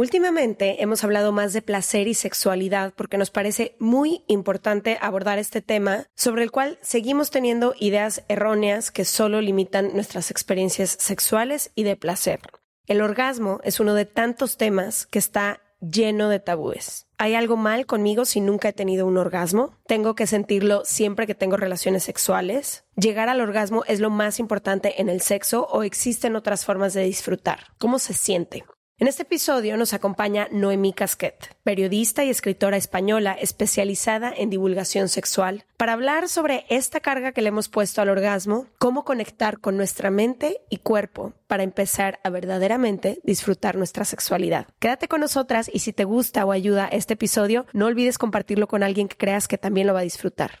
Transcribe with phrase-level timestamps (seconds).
[0.00, 5.60] Últimamente hemos hablado más de placer y sexualidad porque nos parece muy importante abordar este
[5.60, 11.82] tema sobre el cual seguimos teniendo ideas erróneas que solo limitan nuestras experiencias sexuales y
[11.82, 12.40] de placer.
[12.86, 17.06] El orgasmo es uno de tantos temas que está lleno de tabúes.
[17.18, 19.76] ¿Hay algo mal conmigo si nunca he tenido un orgasmo?
[19.86, 22.84] ¿Tengo que sentirlo siempre que tengo relaciones sexuales?
[22.96, 27.02] ¿Llegar al orgasmo es lo más importante en el sexo o existen otras formas de
[27.02, 27.66] disfrutar?
[27.76, 28.64] ¿Cómo se siente?
[29.00, 35.64] En este episodio nos acompaña Noemí Casquet, periodista y escritora española especializada en divulgación sexual,
[35.78, 40.10] para hablar sobre esta carga que le hemos puesto al orgasmo, cómo conectar con nuestra
[40.10, 44.66] mente y cuerpo para empezar a verdaderamente disfrutar nuestra sexualidad.
[44.78, 48.82] Quédate con nosotras y si te gusta o ayuda este episodio, no olvides compartirlo con
[48.82, 50.60] alguien que creas que también lo va a disfrutar.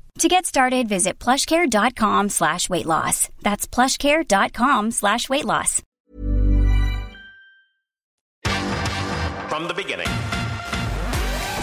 [0.21, 3.27] To get started, visit plushcare.com slash weight loss.
[3.41, 5.81] That's plushcare.com slash weight loss.
[9.49, 10.05] From the beginning.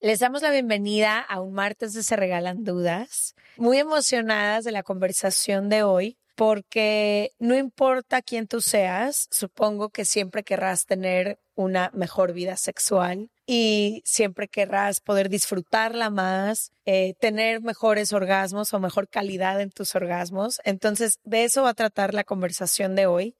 [0.00, 3.34] Les damos la bienvenida a un martes de Se Regalan Dudas.
[3.56, 10.04] Muy emocionadas de la conversación de hoy porque no importa quién tú seas, supongo que
[10.04, 17.60] siempre querrás tener una mejor vida sexual y siempre querrás poder disfrutarla más, eh, tener
[17.60, 20.60] mejores orgasmos o mejor calidad en tus orgasmos.
[20.62, 23.34] Entonces, de eso va a tratar la conversación de hoy.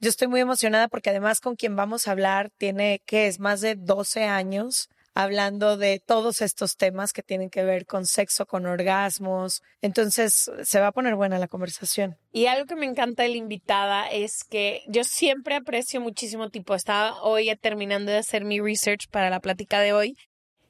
[0.00, 3.62] Yo estoy muy emocionada porque además con quien vamos a hablar tiene, que es más
[3.62, 8.66] de 12 años hablando de todos estos temas que tienen que ver con sexo, con
[8.66, 9.62] orgasmos.
[9.80, 12.18] Entonces, se va a poner buena la conversación.
[12.32, 16.74] Y algo que me encanta de la invitada es que yo siempre aprecio muchísimo, tipo,
[16.74, 20.16] estaba hoy terminando de hacer mi research para la plática de hoy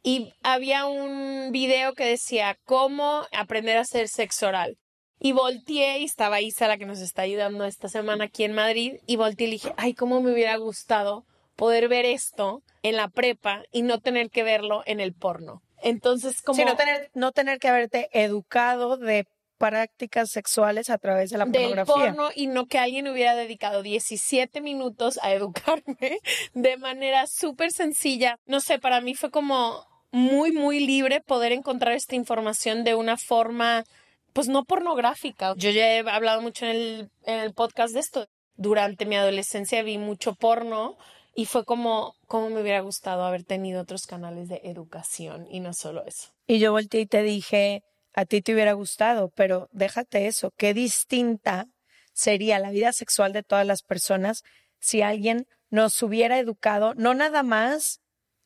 [0.06, 4.76] y había un video que decía cómo aprender a hacer sexo oral.
[5.18, 8.96] Y volteé y estaba Isa, la que nos está ayudando esta semana aquí en Madrid,
[9.06, 11.24] y volteé y dije, ay, cómo me hubiera gustado
[11.56, 15.62] poder ver esto en la prepa y no tener que verlo en el porno.
[15.82, 16.56] Entonces, como...
[16.56, 19.26] Sí, no tener, no tener que haberte educado de
[19.58, 21.94] prácticas sexuales a través de la pornografía.
[21.94, 26.18] Del porno y no que alguien hubiera dedicado 17 minutos a educarme
[26.54, 28.38] de manera súper sencilla.
[28.46, 33.16] No sé, para mí fue como muy, muy libre poder encontrar esta información de una
[33.16, 33.84] forma,
[34.32, 35.54] pues no pornográfica.
[35.56, 38.26] Yo ya he hablado mucho en el, en el podcast de esto.
[38.56, 40.96] Durante mi adolescencia vi mucho porno
[41.34, 45.72] y fue como, como me hubiera gustado haber tenido otros canales de educación y no
[45.72, 46.28] solo eso.
[46.46, 50.74] Y yo volteé y te dije, a ti te hubiera gustado, pero déjate eso, qué
[50.74, 51.66] distinta
[52.12, 54.42] sería la vida sexual de todas las personas
[54.78, 58.00] si alguien nos hubiera educado, no nada más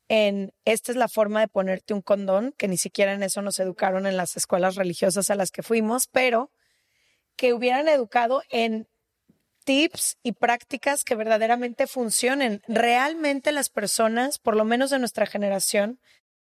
[0.09, 3.61] en esta es la forma de ponerte un condón, que ni siquiera en eso nos
[3.61, 6.51] educaron en las escuelas religiosas a las que fuimos, pero
[7.37, 8.89] que hubieran educado en
[9.69, 12.63] tips y prácticas que verdaderamente funcionen.
[12.69, 16.01] Realmente las personas, por lo menos de nuestra generación,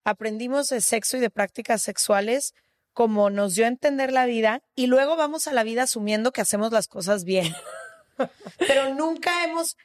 [0.03, 2.55] aprendimos de sexo y de prácticas sexuales
[2.91, 6.41] como nos dio a entender la vida y luego vamos a la vida asumiendo que
[6.41, 7.53] hacemos las cosas bien.
[8.57, 9.77] Pero nunca hemos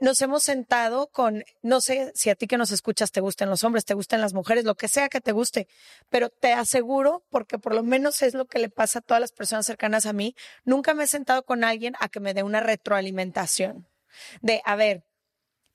[0.00, 3.64] nos hemos sentado con, no sé si a ti que nos escuchas te gusten los
[3.64, 5.68] hombres, te gusten las mujeres, lo que sea que te guste,
[6.08, 9.32] pero te aseguro, porque por lo menos es lo que le pasa a todas las
[9.32, 10.34] personas cercanas a mí,
[10.64, 13.88] nunca me he sentado con alguien a que me dé una retroalimentación
[14.42, 15.04] de, a ver,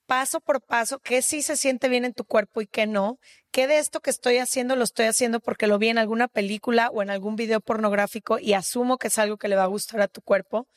[0.05, 3.19] paso por paso, qué sí se siente bien en tu cuerpo y qué no,
[3.51, 6.89] qué de esto que estoy haciendo lo estoy haciendo porque lo vi en alguna película
[6.91, 10.01] o en algún video pornográfico y asumo que es algo que le va a gustar
[10.01, 10.67] a tu cuerpo.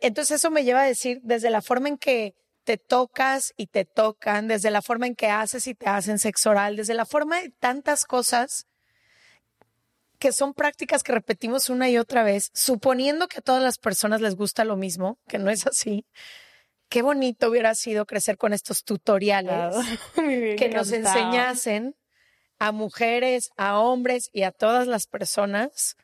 [0.00, 2.34] Entonces eso me lleva a decir desde la forma en que
[2.66, 6.50] te tocas y te tocan, desde la forma en que haces y te hacen sexo
[6.50, 8.66] oral, desde la forma de tantas cosas
[10.18, 14.20] que son prácticas que repetimos una y otra vez, suponiendo que a todas las personas
[14.20, 16.06] les gusta lo mismo, que no es así.
[16.88, 19.76] Qué bonito hubiera sido crecer con estos tutoriales
[20.16, 21.94] que nos enseñasen
[22.58, 25.96] a mujeres, a hombres y a todas las personas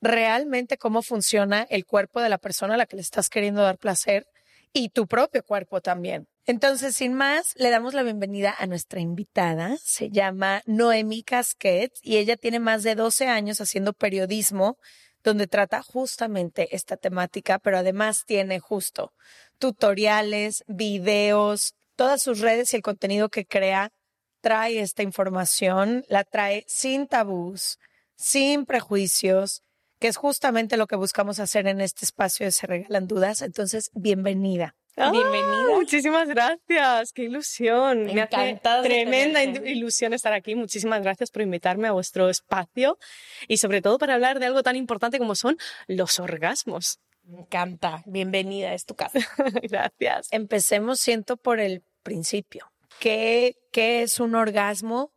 [0.00, 3.78] realmente cómo funciona el cuerpo de la persona a la que le estás queriendo dar
[3.78, 4.26] placer
[4.72, 6.26] y tu propio cuerpo también.
[6.44, 9.76] Entonces, sin más, le damos la bienvenida a nuestra invitada.
[9.84, 14.78] Se llama Noemi Casquet y ella tiene más de 12 años haciendo periodismo
[15.22, 19.12] donde trata justamente esta temática, pero además tiene justo
[19.58, 23.92] tutoriales, videos, todas sus redes y el contenido que crea
[24.40, 27.78] trae esta información, la trae sin tabús,
[28.16, 29.62] sin prejuicios,
[30.02, 33.40] que es justamente lo que buscamos hacer en este espacio de Se Regalan Dudas.
[33.40, 34.74] Entonces, bienvenida.
[34.96, 35.76] Ah, Bienvenida.
[35.76, 38.06] Muchísimas gracias, qué ilusión.
[38.06, 40.56] Me hace tremenda ilusión estar aquí.
[40.56, 42.98] Muchísimas gracias por invitarme a vuestro espacio
[43.46, 45.56] y sobre todo para hablar de algo tan importante como son
[45.86, 46.98] los orgasmos.
[47.22, 48.02] Me encanta.
[48.04, 49.20] Bienvenida, es tu casa.
[49.70, 50.26] gracias.
[50.32, 52.72] Empecemos, siento, por el principio.
[52.98, 55.12] ¿Qué, ¿Qué es un orgasmo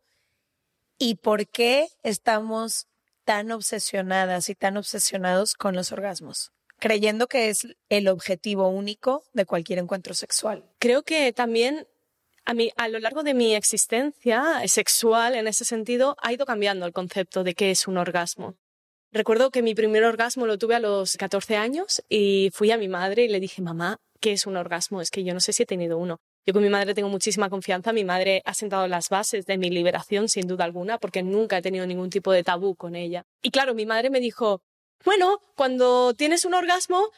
[0.96, 2.86] y por qué estamos
[3.26, 6.52] tan obsesionadas y tan obsesionados con los orgasmos?
[6.78, 10.64] creyendo que es el objetivo único de cualquier encuentro sexual.
[10.78, 11.86] Creo que también
[12.44, 16.86] a, mí, a lo largo de mi existencia sexual, en ese sentido, ha ido cambiando
[16.86, 18.56] el concepto de qué es un orgasmo.
[19.12, 22.88] Recuerdo que mi primer orgasmo lo tuve a los 14 años y fui a mi
[22.88, 25.00] madre y le dije, mamá, ¿qué es un orgasmo?
[25.00, 26.20] Es que yo no sé si he tenido uno.
[26.46, 27.92] Yo con mi madre tengo muchísima confianza.
[27.92, 31.62] Mi madre ha sentado las bases de mi liberación, sin duda alguna, porque nunca he
[31.62, 33.26] tenido ningún tipo de tabú con ella.
[33.42, 34.62] Y claro, mi madre me dijo,
[35.04, 37.10] bueno, cuando tienes un orgasmo,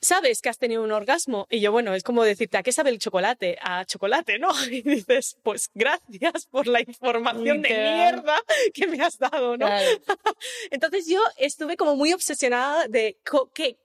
[0.00, 1.46] sabes que has tenido un orgasmo.
[1.50, 3.58] Y yo, bueno, es como decirte, ¿a qué sabe el chocolate?
[3.60, 4.48] A chocolate, ¿no?
[4.70, 8.40] Y dices, pues gracias por la información de mierda
[8.72, 9.68] que me has dado, ¿no?
[10.70, 13.18] Entonces yo estuve como muy obsesionada de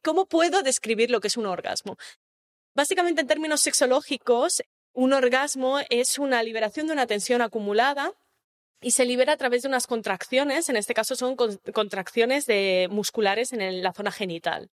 [0.01, 1.97] cómo puedo describir lo que es un orgasmo.
[2.75, 4.61] Básicamente, en términos sexológicos,
[4.95, 8.13] un orgasmo es una liberación de una tensión acumulada
[8.81, 13.53] y se libera a través de unas contracciones, en este caso son contracciones de musculares
[13.53, 14.69] en la zona genital.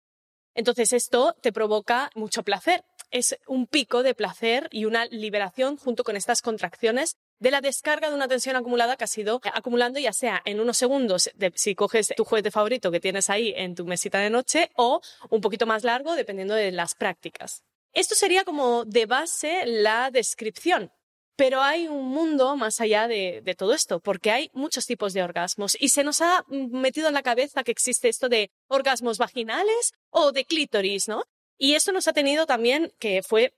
[0.53, 2.83] Entonces esto te provoca mucho placer.
[3.09, 8.09] Es un pico de placer y una liberación junto con estas contracciones de la descarga
[8.09, 12.09] de una tensión acumulada que ha sido acumulando ya sea en unos segundos si coges
[12.15, 15.83] tu juguete favorito que tienes ahí en tu mesita de noche o un poquito más
[15.83, 17.63] largo dependiendo de las prácticas.
[17.93, 20.91] Esto sería como de base la descripción.
[21.35, 25.75] Pero hay un mundo más allá de, todo esto, porque hay muchos tipos de orgasmos
[25.79, 30.31] y se nos ha metido en la cabeza que existe esto de orgasmos vaginales o
[30.31, 31.23] de clítoris, ¿no?
[31.57, 33.53] Y esto nos ha tenido también que fue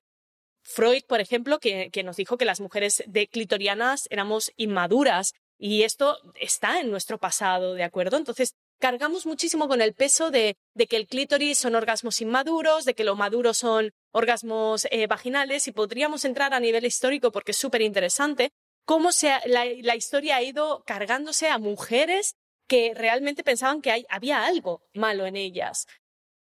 [0.64, 6.18] Freud, por ejemplo, que, nos dijo que las mujeres de clitorianas éramos inmaduras y esto
[6.36, 8.18] está en nuestro pasado, ¿de acuerdo?
[8.18, 10.58] Entonces, cargamos muchísimo con el peso de,
[10.90, 15.74] que el clítoris son orgasmos inmaduros, de que lo maduro son orgasmos eh, vaginales y
[15.74, 18.52] podríamos entrar a nivel histórico porque es súper interesante
[18.86, 19.10] cómo
[19.46, 22.36] la, historia ha ido cargándose a mujeres
[22.68, 25.86] que realmente pensaban que había algo malo en ellas.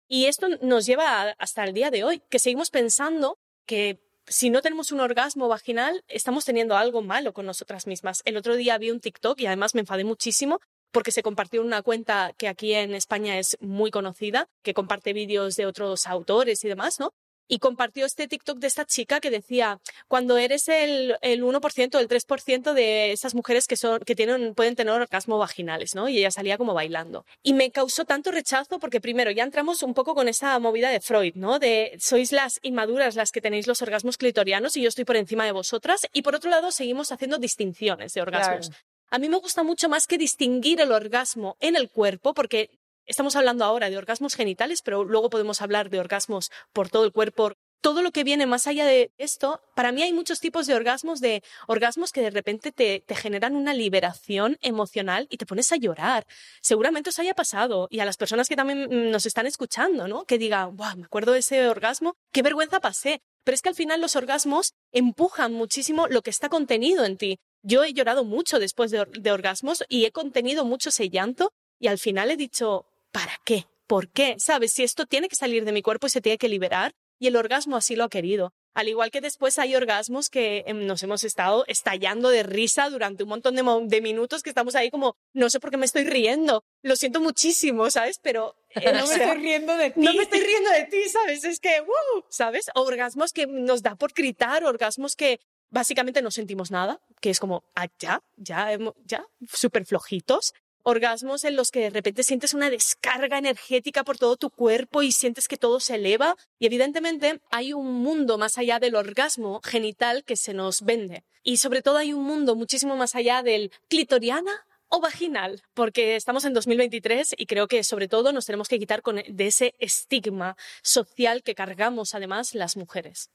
[0.09, 4.61] Y esto nos lleva hasta el día de hoy, que seguimos pensando que si no
[4.61, 8.23] tenemos un orgasmo vaginal, estamos teniendo algo malo con nosotras mismas.
[8.25, 10.61] El otro día vi un TikTok y además me enfadé muchísimo
[10.93, 15.57] porque se compartió una cuenta que aquí en España es muy conocida, que comparte vídeos
[15.57, 17.13] de otros autores y demás, ¿no?
[17.53, 19.79] Y compartió este TikTok de esta chica que decía,
[20.09, 24.75] cuando eres el, el 1%, el 3% de esas mujeres que, son, que tienen, pueden
[24.75, 26.09] tener orgasmo vaginales, ¿no?
[26.09, 27.27] Y ella salía como bailando.
[27.43, 31.01] Y me causó tanto rechazo porque primero ya entramos un poco con esa movida de
[31.01, 31.59] Freud, ¿no?
[31.59, 35.45] De sois las inmaduras las que tenéis los orgasmos clitorianos y yo estoy por encima
[35.45, 36.07] de vosotras.
[36.15, 38.71] Y por otro lado seguimos haciendo distinciones de orgasmos.
[39.11, 42.71] A mí me gusta mucho más que distinguir el orgasmo en el cuerpo, porque
[43.07, 47.13] estamos hablando ahora de orgasmos genitales, pero luego podemos hablar de orgasmos por todo el
[47.13, 47.53] cuerpo.
[47.81, 51.21] Todo lo que viene más allá de esto, para mí hay muchos tipos de orgasmos,
[51.21, 56.25] de orgasmos que de repente te, generan una liberación emocional y te pones a llorar.
[56.61, 60.25] Seguramente os haya pasado y a las personas que también nos están escuchando, ¿no?
[60.27, 63.21] Que digan, wow, me acuerdo de ese orgasmo, qué vergüenza pasé.
[63.45, 67.39] Pero es que al final los orgasmos empujan muchísimo lo que está contenido en ti.
[67.63, 71.99] Yo he llorado mucho después de, orgasmos y he contenido mucho ese llanto y al
[71.99, 73.67] final he dicho, ¿para qué?
[73.87, 74.37] ¿Por qué?
[74.39, 74.73] ¿Sabes?
[74.73, 77.37] Si esto tiene que salir de mi cuerpo y se tiene que liberar y el
[77.37, 78.53] orgasmo así lo ha querido.
[78.75, 83.23] Al igual que después hay orgasmos que em, nos hemos estado estallando de risa durante
[83.23, 86.65] un montón de, minutos que estamos ahí como, no sé por qué me estoy riendo,
[86.83, 88.19] lo siento muchísimo, ¿sabes?
[88.23, 90.01] Pero eh, no me estoy riendo de ti.
[90.01, 91.45] No me estoy riendo de ti, ¿sabes?
[91.45, 92.71] Es que, wow, ¿sabes?
[92.75, 95.39] Orgasmos que nos da por gritar, orgasmos que
[95.69, 101.57] básicamente no sentimos nada, que es como, ah, ya, ya, ya, súper flojitos orgasmos en
[101.57, 105.57] los que de repente sientes una descarga energética por todo tu cuerpo y sientes que
[105.57, 106.37] todo se eleva.
[106.59, 111.25] Y evidentemente hay un mundo más allá del orgasmo genital que se nos vende.
[111.43, 114.53] Y sobre todo hay un mundo muchísimo más allá del clitoriana
[114.95, 119.03] o vaginal, porque estamos en 2023 y creo que sobre todo nos tenemos que quitar
[119.03, 123.31] de ese estigma social que cargamos además las mujeres.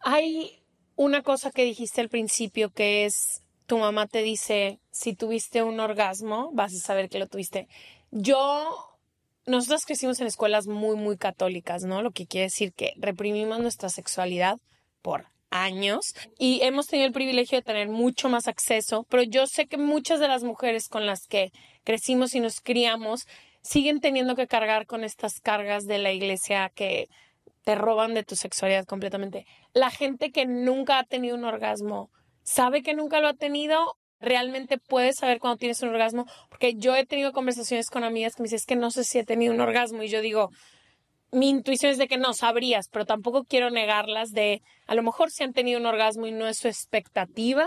[0.00, 0.64] Hay
[0.96, 5.80] una cosa que dijiste al principio que es tu mamá te dice, si tuviste un
[5.80, 7.68] orgasmo, vas a saber que lo tuviste.
[8.10, 8.98] Yo,
[9.46, 12.02] nosotros crecimos en escuelas muy, muy católicas, ¿no?
[12.02, 14.58] Lo que quiere decir que reprimimos nuestra sexualidad
[15.02, 19.66] por años y hemos tenido el privilegio de tener mucho más acceso, pero yo sé
[19.66, 21.52] que muchas de las mujeres con las que
[21.84, 23.26] crecimos y nos criamos
[23.62, 27.08] siguen teniendo que cargar con estas cargas de la iglesia que
[27.64, 29.46] te roban de tu sexualidad completamente.
[29.72, 32.10] La gente que nunca ha tenido un orgasmo,
[32.44, 36.94] sabe que nunca lo ha tenido, realmente puedes saber cuando tienes un orgasmo, porque yo
[36.94, 39.52] he tenido conversaciones con amigas que me dicen, es que no sé si he tenido
[39.52, 40.50] un orgasmo y yo digo,
[41.32, 45.30] mi intuición es de que no sabrías, pero tampoco quiero negarlas de, a lo mejor
[45.30, 47.66] si han tenido un orgasmo y no es su expectativa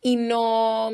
[0.00, 0.90] y no...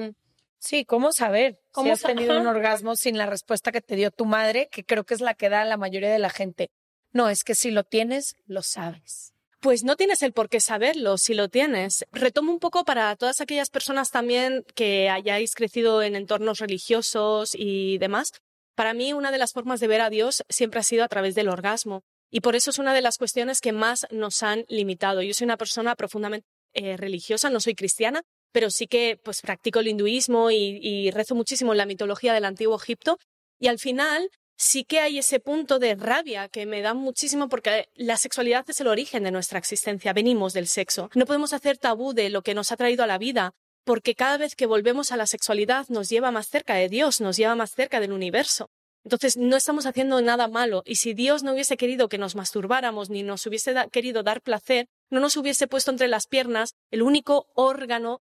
[0.58, 4.10] Sí, ¿cómo saber ¿Cómo si has tenido un orgasmo sin la respuesta que te dio
[4.10, 6.70] tu madre, que creo que es la que da la mayoría de la gente?
[7.12, 9.35] No, es que si lo tienes, lo sabes.
[9.66, 12.04] Pues no tienes el por qué saberlo si lo tienes.
[12.12, 17.98] Retomo un poco para todas aquellas personas también que hayáis crecido en entornos religiosos y
[17.98, 18.30] demás.
[18.76, 21.34] Para mí, una de las formas de ver a Dios siempre ha sido a través
[21.34, 22.04] del orgasmo.
[22.30, 25.20] Y por eso es una de las cuestiones que más nos han limitado.
[25.20, 29.80] Yo soy una persona profundamente eh, religiosa, no soy cristiana, pero sí que pues practico
[29.80, 33.18] el hinduismo y, y rezo muchísimo en la mitología del antiguo Egipto.
[33.58, 37.88] Y al final, sí que hay ese punto de rabia que me da muchísimo porque
[37.94, 41.10] la sexualidad es el origen de nuestra existencia, venimos del sexo.
[41.14, 43.52] No podemos hacer tabú de lo que nos ha traído a la vida,
[43.84, 47.36] porque cada vez que volvemos a la sexualidad nos lleva más cerca de Dios, nos
[47.36, 48.70] lleva más cerca del universo.
[49.04, 53.08] Entonces no estamos haciendo nada malo y si Dios no hubiese querido que nos masturbáramos
[53.08, 57.46] ni nos hubiese querido dar placer, no nos hubiese puesto entre las piernas el único
[57.54, 58.20] órgano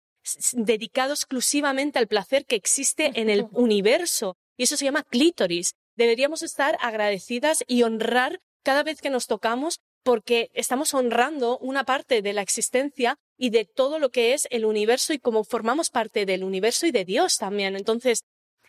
[0.54, 4.38] dedicado exclusivamente al placer que existe en el universo.
[4.58, 9.80] Y eso se llama clítoris deberíamos estar agradecidas y honrar cada vez que nos tocamos
[10.04, 14.66] porque estamos honrando una parte de la existencia y de todo lo que es el
[14.66, 17.76] universo y como formamos parte del universo y de Dios también.
[17.76, 18.20] Entonces,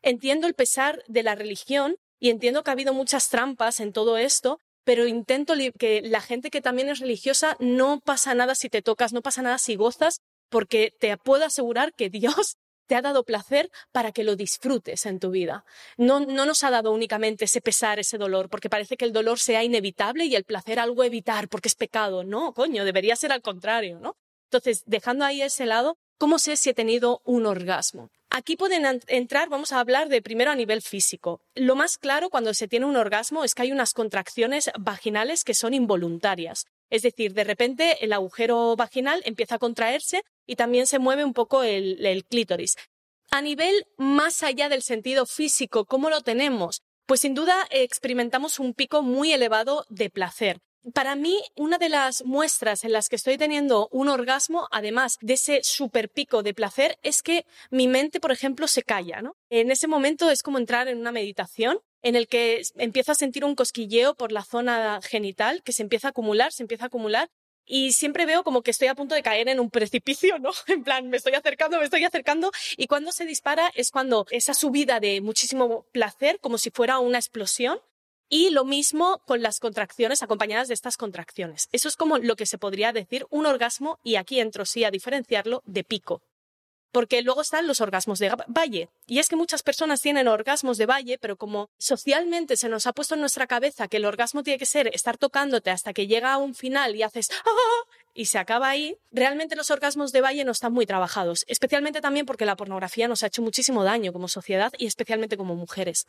[0.02, 4.16] entiendo el pesar de la religión y entiendo que ha habido muchas trampas en todo
[4.16, 8.82] esto, pero intento que la gente que también es religiosa no pasa nada si te
[8.82, 12.56] tocas, no pasa nada si gozas, porque te puedo asegurar que Dios
[12.86, 15.64] te ha dado placer para que lo disfrutes en tu vida.
[15.96, 19.38] No, no nos ha dado únicamente ese pesar, ese dolor, porque parece que el dolor
[19.38, 22.24] sea inevitable y el placer algo evitar porque es pecado.
[22.24, 24.16] No, coño, debería ser al contrario, ¿no?
[24.44, 28.10] Entonces, dejando ahí ese lado, ¿cómo sé si he tenido un orgasmo?
[28.30, 31.40] Aquí pueden entrar, vamos a hablar de primero a nivel físico.
[31.54, 35.54] Lo más claro cuando se tiene un orgasmo es que hay unas contracciones vaginales que
[35.54, 36.66] son involuntarias.
[36.90, 41.32] Es decir, de repente el agujero vaginal empieza a contraerse y también se mueve un
[41.32, 42.76] poco el, clítoris.
[43.30, 46.82] A nivel más allá del sentido físico, ¿cómo lo tenemos?
[47.06, 50.60] Pues sin duda experimentamos un pico muy elevado de placer.
[50.94, 55.34] Para mí, una de las muestras en las que estoy teniendo un orgasmo, además de
[55.34, 59.34] ese super pico de placer, es que mi mente, por ejemplo, se calla, ¿no?
[59.50, 63.44] En ese momento es como entrar en una meditación en el que empiezo a sentir
[63.44, 67.30] un cosquilleo por la zona genital que se empieza a acumular, se empieza a acumular
[67.66, 70.50] y siempre veo como que estoy a punto de caer en un precipicio, ¿no?
[70.68, 74.54] En plan, me estoy acercando, me estoy acercando y cuando se dispara es cuando esa
[74.54, 77.78] subida de muchísimo placer, como si fuera una explosión,
[78.28, 81.68] y lo mismo con las contracciones acompañadas de estas contracciones.
[81.72, 84.90] Eso es como lo que se podría decir un orgasmo y aquí entro sí a
[84.90, 86.22] diferenciarlo de pico.
[86.96, 88.88] Porque luego están los orgasmos de valle.
[89.06, 92.94] Y es que muchas personas tienen orgasmos de valle, pero como socialmente se nos ha
[92.94, 96.32] puesto en nuestra cabeza que el orgasmo tiene que ser estar tocándote hasta que llega
[96.32, 97.90] a un final y haces ¡Ah!
[98.14, 101.44] y se acaba ahí, realmente los orgasmos de valle no están muy trabajados.
[101.48, 105.54] Especialmente también porque la pornografía nos ha hecho muchísimo daño como sociedad y especialmente como
[105.54, 106.06] mujeres.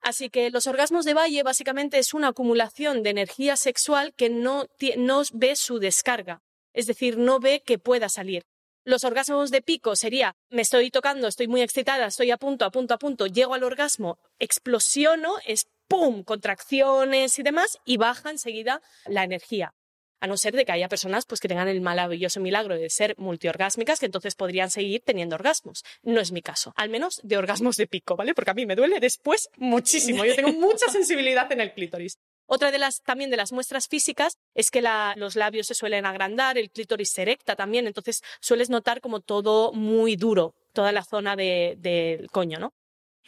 [0.00, 4.66] Así que los orgasmos de valle básicamente es una acumulación de energía sexual que no,
[4.96, 6.40] no ve su descarga.
[6.72, 8.46] Es decir, no ve que pueda salir.
[8.84, 12.70] Los orgasmos de pico sería, me estoy tocando, estoy muy excitada, estoy a punto, a
[12.72, 18.82] punto, a punto, llego al orgasmo, explosiono, es pum, contracciones y demás, y baja enseguida
[19.06, 19.72] la energía.
[20.18, 23.14] A no ser de que haya personas pues, que tengan el maravilloso milagro de ser
[23.18, 25.84] multiorgásmicas, que entonces podrían seguir teniendo orgasmos.
[26.02, 26.72] No es mi caso.
[26.76, 28.34] Al menos de orgasmos de pico, ¿vale?
[28.34, 30.24] Porque a mí me duele después muchísimo.
[30.24, 32.18] Yo tengo mucha sensibilidad en el clítoris.
[32.54, 34.84] Otra de las, también de las muestras físicas es que
[35.16, 39.72] los labios se suelen agrandar, el clítoris se erecta también, entonces sueles notar como todo
[39.72, 42.74] muy duro, toda la zona del coño, ¿no?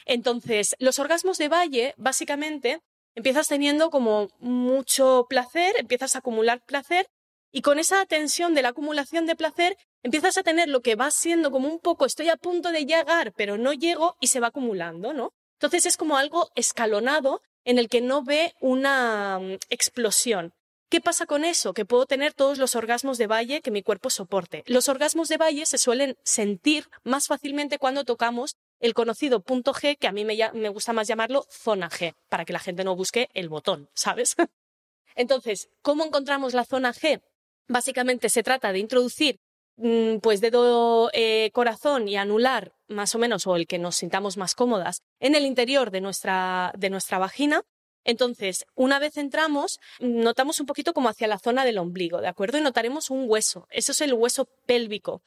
[0.05, 2.83] Entonces, los orgasmos de valle, básicamente,
[3.15, 7.07] empiezas teniendo como mucho placer, empiezas a acumular placer
[7.51, 11.11] y con esa tensión de la acumulación de placer empiezas a tener lo que va
[11.11, 14.49] siendo como un poco estoy a punto de llegar, pero no llego y se va
[14.49, 15.33] acumulando, ¿no?
[15.55, 20.53] Entonces es como algo escalonado en el que no ve una mm, explosión.
[20.89, 21.75] ¿Qué pasa con eso?
[21.75, 24.63] Que puedo tener todos los orgasmos de valle que mi cuerpo soporte.
[24.67, 29.99] Los orgasmos de valle se suelen sentir más fácilmente cuando tocamos el conocido punto G,
[29.99, 33.29] que a mí me, gusta más llamarlo zona G, para que la gente no busque
[33.35, 34.37] el botón, ¿sabes?
[35.17, 37.23] Entonces, ¿cómo encontramos la zona G?
[37.67, 39.41] Básicamente se trata de introducir
[39.77, 44.55] pues dedo eh, corazón y anular más o menos o el que nos sintamos más
[44.55, 47.63] cómodas en el interior de nuestra, de nuestra vagina.
[48.05, 52.59] Entonces, una vez entramos, notamos un poquito como hacia la zona del ombligo, ¿de acuerdo?
[52.59, 53.67] Y notaremos un hueso.
[53.71, 55.23] Eso es el hueso pélvico.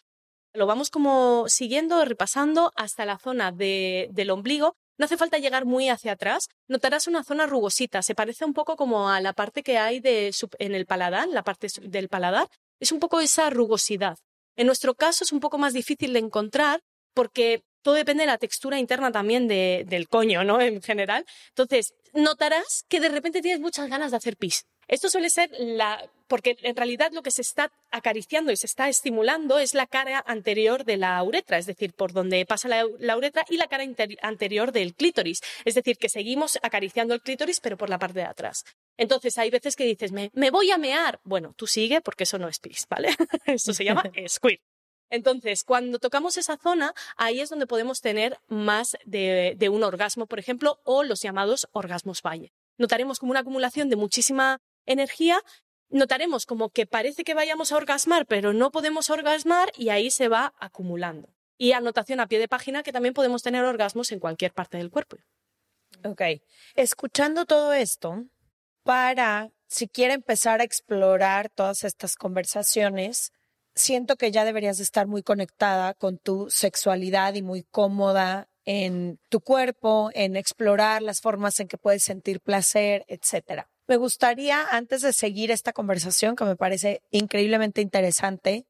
[0.53, 4.75] Lo vamos como siguiendo, repasando hasta la zona del ombligo.
[4.97, 6.47] No hace falta llegar muy hacia atrás.
[6.67, 8.01] Notarás una zona rugosita.
[8.01, 11.43] Se parece un poco como a la parte que hay de, en el paladar, la
[11.43, 12.47] parte del paladar.
[12.79, 14.17] Es un poco esa rugosidad.
[14.57, 16.81] En nuestro caso es un poco más difícil de encontrar
[17.13, 20.59] porque todo depende de la textura interna también del coño, ¿no?
[20.59, 21.25] En general.
[21.49, 24.65] Entonces, notarás que de repente tienes muchas ganas de hacer pis.
[24.87, 28.87] Esto suele ser la, porque en realidad lo que se está acariciando y se está
[28.89, 33.45] estimulando es la cara anterior de la uretra, es decir, por donde pasa la, uretra
[33.49, 33.85] y la cara
[34.21, 35.41] anterior del clítoris.
[35.65, 38.63] Es decir, que seguimos acariciando el clítoris, pero por la parte de atrás.
[38.97, 41.19] Entonces hay veces que dices, me, voy a mear.
[41.23, 43.09] Bueno, tú sigue porque eso no es pis, ¿vale?
[43.45, 44.61] Eso se llama squirt.
[45.09, 50.25] Entonces, cuando tocamos esa zona, ahí es donde podemos tener más de, de, un orgasmo,
[50.25, 52.51] por ejemplo, o los llamados orgasmos valle.
[52.77, 55.41] Notaremos como una acumulación de muchísima energía,
[55.89, 60.27] notaremos como que parece que vayamos a orgasmar, pero no podemos orgasmar y ahí se
[60.27, 61.29] va acumulando.
[61.57, 64.91] Y anotación a pie de página que también podemos tener orgasmos en cualquier parte del
[64.91, 65.17] cuerpo.
[66.03, 66.21] Ok.
[66.75, 68.25] Escuchando todo esto,
[68.87, 73.33] para si quiere empezar a explorar todas estas conversaciones,
[73.75, 79.41] siento que ya deberías estar muy conectada con tu sexualidad y muy cómoda en tu
[79.41, 83.69] cuerpo, en explorar las formas en que puedes sentir placer, etcétera.
[83.87, 88.67] Me gustaría, antes de seguir esta conversación, que me parece increíblemente interesante,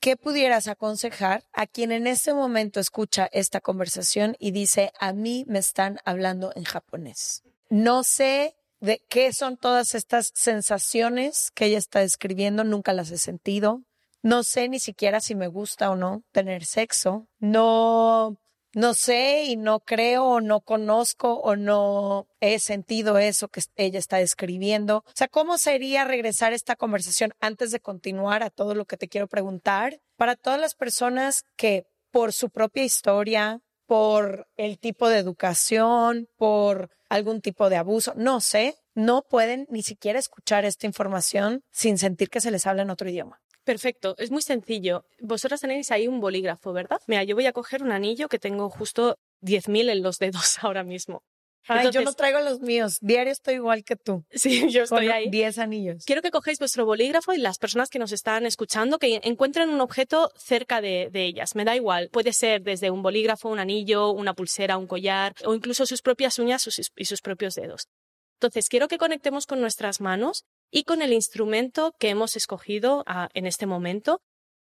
[0.00, 5.44] ¿qué pudieras aconsejar a quien en este momento escucha esta conversación y dice, a mí
[5.46, 7.44] me están hablando en japonés?
[7.70, 13.18] No sé de qué son todas estas sensaciones que ella está describiendo, nunca las he
[13.18, 13.82] sentido.
[14.22, 17.26] No sé ni siquiera si me gusta o no tener sexo.
[17.38, 18.38] No
[18.74, 24.00] no sé y no creo o no conozco o no he sentido eso que ella
[24.00, 24.98] está describiendo.
[25.06, 29.08] O sea, ¿cómo sería regresar esta conversación antes de continuar a todo lo que te
[29.08, 30.00] quiero preguntar?
[30.16, 36.90] Para todas las personas que por su propia historia, por el tipo de educación, por
[37.08, 42.30] algún tipo de abuso, no sé, no pueden ni siquiera escuchar esta información sin sentir
[42.30, 43.40] que se les habla en otro idioma.
[43.64, 45.06] Perfecto, es muy sencillo.
[45.20, 47.00] Vosotras tenéis ahí un bolígrafo, ¿verdad?
[47.06, 50.84] Mira, yo voy a coger un anillo que tengo justo 10.000 en los dedos ahora
[50.84, 51.22] mismo.
[51.66, 52.98] Ay, yo no traigo los míos.
[53.00, 54.24] Diario estoy igual que tú.
[54.30, 55.30] Sí, yo estoy ahí.
[55.30, 56.04] 10 anillos.
[56.04, 59.80] Quiero que cogéis vuestro bolígrafo y las personas que nos están escuchando que encuentren un
[59.80, 61.54] objeto cerca de, de, ellas.
[61.54, 62.10] Me da igual.
[62.10, 66.38] Puede ser desde un bolígrafo, un anillo, una pulsera, un collar o incluso sus propias
[66.38, 67.88] uñas y sus propios dedos.
[68.34, 73.28] Entonces, quiero que conectemos con nuestras manos y con el instrumento que hemos escogido ah,
[73.32, 74.20] en este momento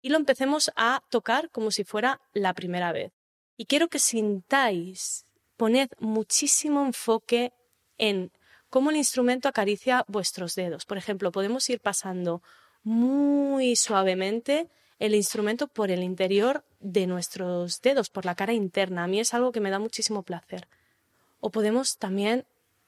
[0.02, 3.12] y lo empecemos a tocar como si fuera la primera vez.
[3.58, 5.26] Y quiero que sintáis,
[5.58, 7.52] poned muchísimo enfoque
[7.98, 8.32] en
[8.70, 10.86] cómo el instrumento acaricia vuestros dedos.
[10.86, 12.42] Por ejemplo, podemos ir pasando
[12.84, 19.04] muy suavemente el instrumento por el interior de nuestros dedos, por la cara interna.
[19.04, 20.68] A mí es algo que me da muchísimo placer.
[21.40, 22.46] O podemos también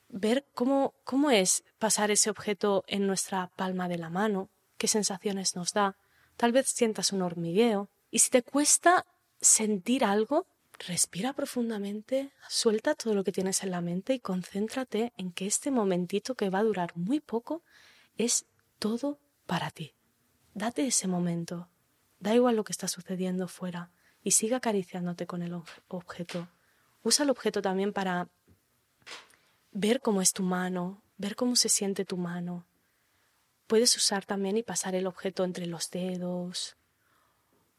[0.09, 5.55] ver cómo, cómo es pasar ese objeto en nuestra palma de la mano, qué sensaciones
[5.55, 5.97] nos da.
[6.35, 7.89] Tal vez sientas un hormigueo.
[8.09, 9.05] Y si te cuesta
[9.39, 10.47] sentir algo,
[10.87, 15.71] respira profundamente, suelta todo lo que tienes en la mente y concéntrate en que este
[15.71, 17.63] momentito que va a durar muy poco
[18.17, 18.45] es
[18.79, 19.93] todo para ti.
[20.53, 21.67] Date ese momento.
[22.19, 23.91] Da igual lo que está sucediendo fuera
[24.23, 25.53] y sigue acariciándote con el
[25.87, 26.49] objeto.
[27.03, 28.27] Usa el objeto también para
[29.71, 32.65] ver cómo es tu mano, ver cómo se siente tu mano.
[33.67, 36.75] puedes usar también y pasar el objeto entre los dedos,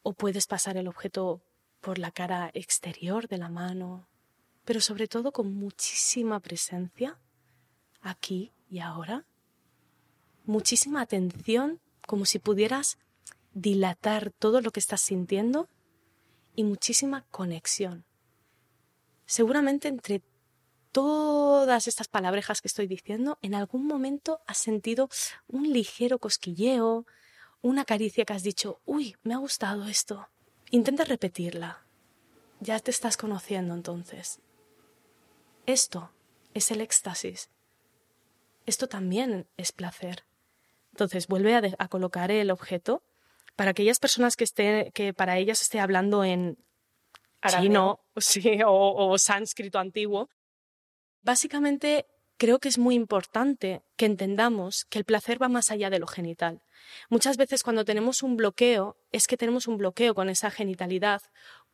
[0.05, 1.43] o puedes pasar el objeto
[1.81, 4.09] por la cara exterior de la mano,
[4.65, 7.19] pero sobre todo con muchísima presencia,
[8.01, 9.25] aquí y ahora,
[10.45, 12.99] muchísima atención, como si pudieras
[13.53, 15.69] dilatar todo lo que estás sintiendo
[16.55, 18.05] y muchísima conexión.
[19.27, 20.23] Seguramente entre
[20.93, 25.09] todas estas palabrejas que estoy diciendo, en algún momento has sentido
[25.47, 27.07] un ligero cosquilleo,
[27.63, 30.29] una caricia que has dicho, uy, me ha gustado esto.
[30.71, 31.85] Intenta repetirla.
[32.61, 34.41] Ya te estás conociendo entonces.
[35.67, 36.13] Esto
[36.55, 37.51] es el éxtasis.
[38.67, 40.25] Esto también es placer.
[40.93, 43.03] Entonces vuelve a, colocar el objeto
[43.57, 46.57] para aquellas personas que, esté, que para ellas esté hablando en
[47.47, 48.01] chino
[48.67, 50.29] o sánscrito antiguo.
[51.23, 52.07] Básicamente
[52.41, 56.07] creo que es muy importante que entendamos que el placer va más allá de lo
[56.07, 56.63] genital.
[57.11, 61.21] Muchas veces cuando tenemos un bloqueo es que tenemos un bloqueo con esa genitalidad,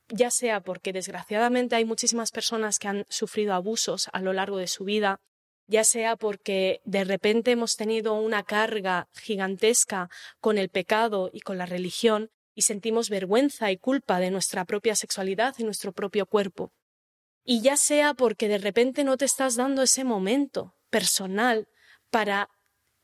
[0.08, 4.66] ya sea porque desgraciadamente hay muchísimas personas que han sufrido abusos a lo largo de
[4.66, 5.20] su vida,
[5.68, 11.58] ya sea porque de repente hemos tenido una carga gigantesca con el pecado y con
[11.58, 16.72] la religión y sentimos vergüenza y culpa de nuestra propia sexualidad y nuestro propio cuerpo
[17.46, 21.68] y ya sea porque de repente no te estás dando ese momento personal
[22.10, 22.50] para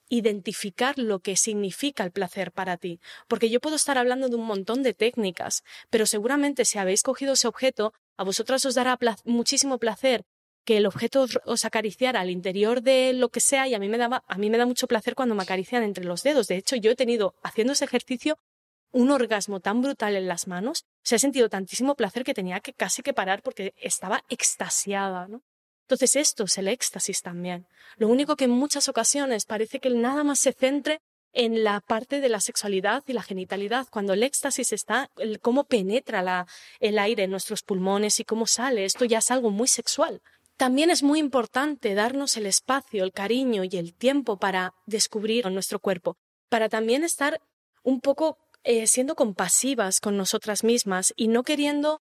[0.08, 3.00] identificar lo que significa el placer para ti.
[3.28, 7.32] Porque yo puedo estar hablando de un montón de técnicas, pero seguramente si habéis cogido
[7.32, 10.26] ese objeto, a vosotras os dará muchísimo placer
[10.64, 13.98] que el objeto os, acariciara al interior de lo que sea y a mí me
[13.98, 16.46] daba a mí me da mucho placer cuando me acarician entre los dedos.
[16.48, 18.38] De hecho, yo he tenido haciendo ese ejercicio
[18.92, 22.72] un orgasmo tan brutal en las manos, se ha sentido tantísimo placer que tenía que
[22.74, 25.42] casi que parar porque estaba extasiada, ¿no?
[25.82, 27.66] Entonces esto es el éxtasis también.
[27.96, 31.00] Lo único que en muchas ocasiones parece que nada más se centre
[31.32, 35.64] en la parte de la sexualidad y la genitalidad, cuando el éxtasis está, el cómo
[35.64, 36.46] penetra
[36.80, 40.22] el aire en nuestros pulmones y cómo sale, esto ya es algo muy sexual.
[40.56, 45.78] También es muy importante darnos el espacio, el cariño y el tiempo para descubrir nuestro
[45.78, 46.16] cuerpo,
[46.48, 47.40] para también estar
[47.82, 52.00] un poco eh, siendo compasivas con nosotras mismas y no queriendo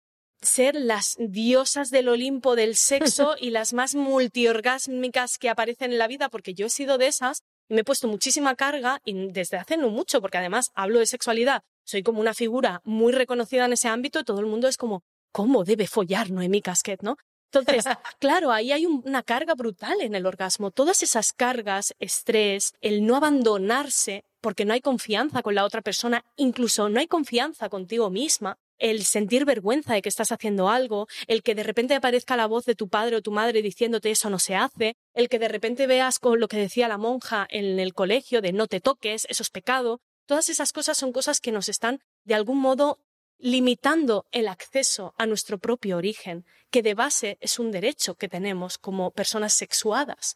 [0.42, 6.08] ser las diosas del Olimpo del sexo y las más multiorgásmicas que aparecen en la
[6.08, 9.58] vida, porque yo he sido de esas y me he puesto muchísima carga y desde
[9.58, 13.74] hace no mucho, porque además hablo de sexualidad, soy como una figura muy reconocida en
[13.74, 17.18] ese ámbito y todo el mundo es como, ¿cómo debe follar Noemí Casquet, no?
[17.52, 17.86] Entonces,
[18.20, 20.72] claro, ahí hay una carga brutal en el orgasmo.
[20.72, 26.26] Todas esas cargas, estrés, el no abandonarse, porque no hay confianza con la otra persona,
[26.36, 31.44] incluso no hay confianza contigo misma, el sentir vergüenza de que estás haciendo algo, el
[31.44, 34.40] que de repente aparezca la voz de tu padre o tu madre diciéndote eso no
[34.40, 37.94] se hace, el que de repente veas con lo que decía la monja en el
[37.94, 41.70] colegio de no te toques, eso es pecado, todas esas cosas son cosas que nos
[41.70, 43.00] están de algún modo
[43.38, 48.78] limitando el acceso a nuestro propio origen, que de base es un derecho que tenemos
[48.78, 50.36] como personas sexuadas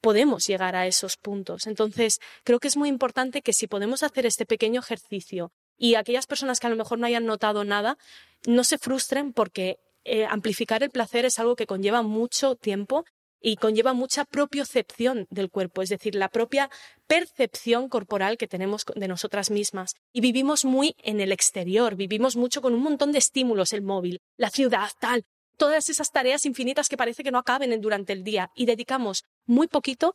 [0.00, 1.66] podemos llegar a esos puntos.
[1.66, 6.26] Entonces, creo que es muy importante que si podemos hacer este pequeño ejercicio y aquellas
[6.26, 7.98] personas que a lo mejor no hayan notado nada,
[8.46, 13.04] no se frustren porque eh, amplificar el placer es algo que conlleva mucho tiempo
[13.40, 16.70] y conlleva mucha propiocepción del cuerpo, es decir, la propia
[17.06, 19.94] percepción corporal que tenemos de nosotras mismas.
[20.12, 24.20] Y vivimos muy en el exterior, vivimos mucho con un montón de estímulos, el móvil,
[24.36, 25.24] la ciudad, tal,
[25.56, 29.68] todas esas tareas infinitas que parece que no acaben durante el día y dedicamos muy
[29.68, 30.14] poquito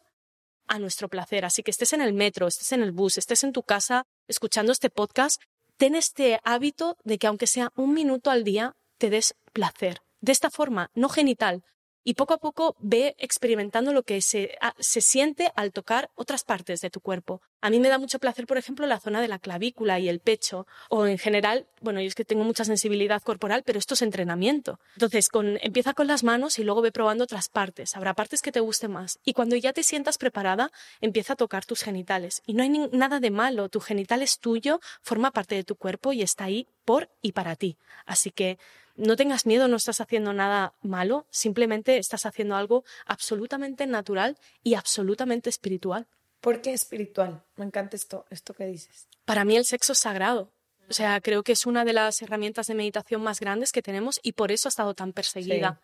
[0.67, 1.45] a nuestro placer.
[1.45, 4.71] Así que estés en el metro, estés en el bus, estés en tu casa escuchando
[4.71, 5.41] este podcast,
[5.77, 10.01] ten este hábito de que aunque sea un minuto al día, te des placer.
[10.21, 11.63] De esta forma, no genital,
[12.03, 16.81] y poco a poco ve experimentando lo que se, se, siente al tocar otras partes
[16.81, 17.41] de tu cuerpo.
[17.61, 20.19] A mí me da mucho placer, por ejemplo, la zona de la clavícula y el
[20.19, 24.01] pecho, o en general, bueno, yo es que tengo mucha sensibilidad corporal, pero esto es
[24.01, 24.79] entrenamiento.
[24.95, 27.95] Entonces, con, empieza con las manos y luego ve probando otras partes.
[27.95, 29.19] Habrá partes que te gusten más.
[29.23, 30.71] Y cuando ya te sientas preparada,
[31.01, 32.41] empieza a tocar tus genitales.
[32.47, 36.13] Y no hay nada de malo, tu genital es tuyo, forma parte de tu cuerpo
[36.13, 37.77] y está ahí por y para ti.
[38.05, 38.57] Así que
[38.95, 44.73] no tengas miedo, no estás haciendo nada malo, simplemente estás haciendo algo absolutamente natural y
[44.73, 46.07] absolutamente espiritual.
[46.41, 47.43] ¿Por qué espiritual?
[47.55, 49.07] Me encanta esto, esto que dices.
[49.25, 50.51] Para mí el sexo es sagrado.
[50.89, 54.19] O sea, creo que es una de las herramientas de meditación más grandes que tenemos
[54.23, 55.79] y por eso ha estado tan perseguida.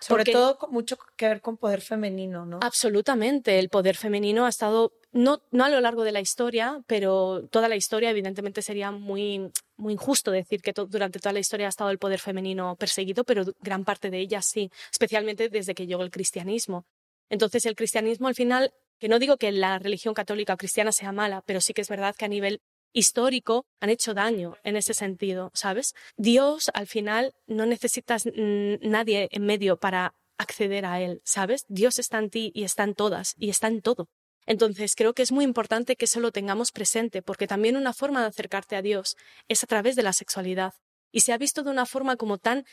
[0.00, 2.60] Sobre todo con mucho que ver con poder femenino, ¿no?
[2.62, 3.58] Absolutamente.
[3.58, 7.68] El poder femenino ha estado, no, no a lo largo de la historia, pero toda
[7.68, 11.90] la historia, evidentemente, sería muy, muy injusto decir que durante toda la historia ha estado
[11.90, 16.10] el poder femenino perseguido, pero gran parte de ella sí, especialmente desde que llegó el
[16.10, 16.86] cristianismo.
[17.28, 21.12] Entonces, el cristianismo al final que no digo que la religión católica o cristiana sea
[21.12, 22.60] mala, pero sí que es verdad que a nivel
[22.92, 25.94] histórico han hecho daño en ese sentido, ¿sabes?
[26.16, 31.64] Dios al final no necesitas nadie en medio para acceder a él, ¿sabes?
[31.68, 34.08] Dios está en ti y está en todas y está en todo.
[34.46, 38.22] Entonces creo que es muy importante que eso lo tengamos presente, porque también una forma
[38.22, 40.72] de acercarte a Dios es a través de la sexualidad.
[41.12, 42.64] Y se ha visto de una forma como tan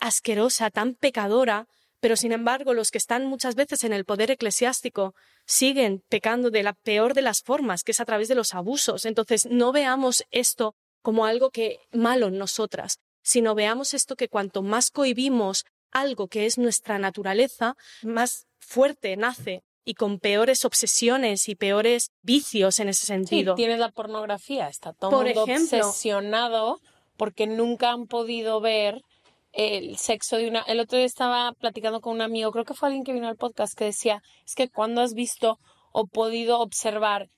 [0.00, 1.66] asquerosa, tan pecadora,
[2.04, 5.14] pero sin embargo los que están muchas veces en el poder eclesiástico
[5.46, 9.06] siguen pecando de la peor de las formas, que es a través de los abusos.
[9.06, 14.60] Entonces no veamos esto como algo que malo en nosotras, sino veamos esto que cuanto
[14.60, 21.54] más cohibimos algo que es nuestra naturaleza, más fuerte nace y con peores obsesiones y
[21.54, 23.54] peores vicios en ese sentido.
[23.54, 26.82] Sí, tienes la pornografía, está todo Por mundo obsesionado
[27.16, 29.00] porque nunca han podido ver
[29.54, 30.60] el sexo de una...
[30.62, 33.36] El otro día estaba platicando con un amigo, creo que fue alguien que vino al
[33.36, 35.58] podcast, que decía, es que cuando has visto
[35.92, 37.28] o podido observar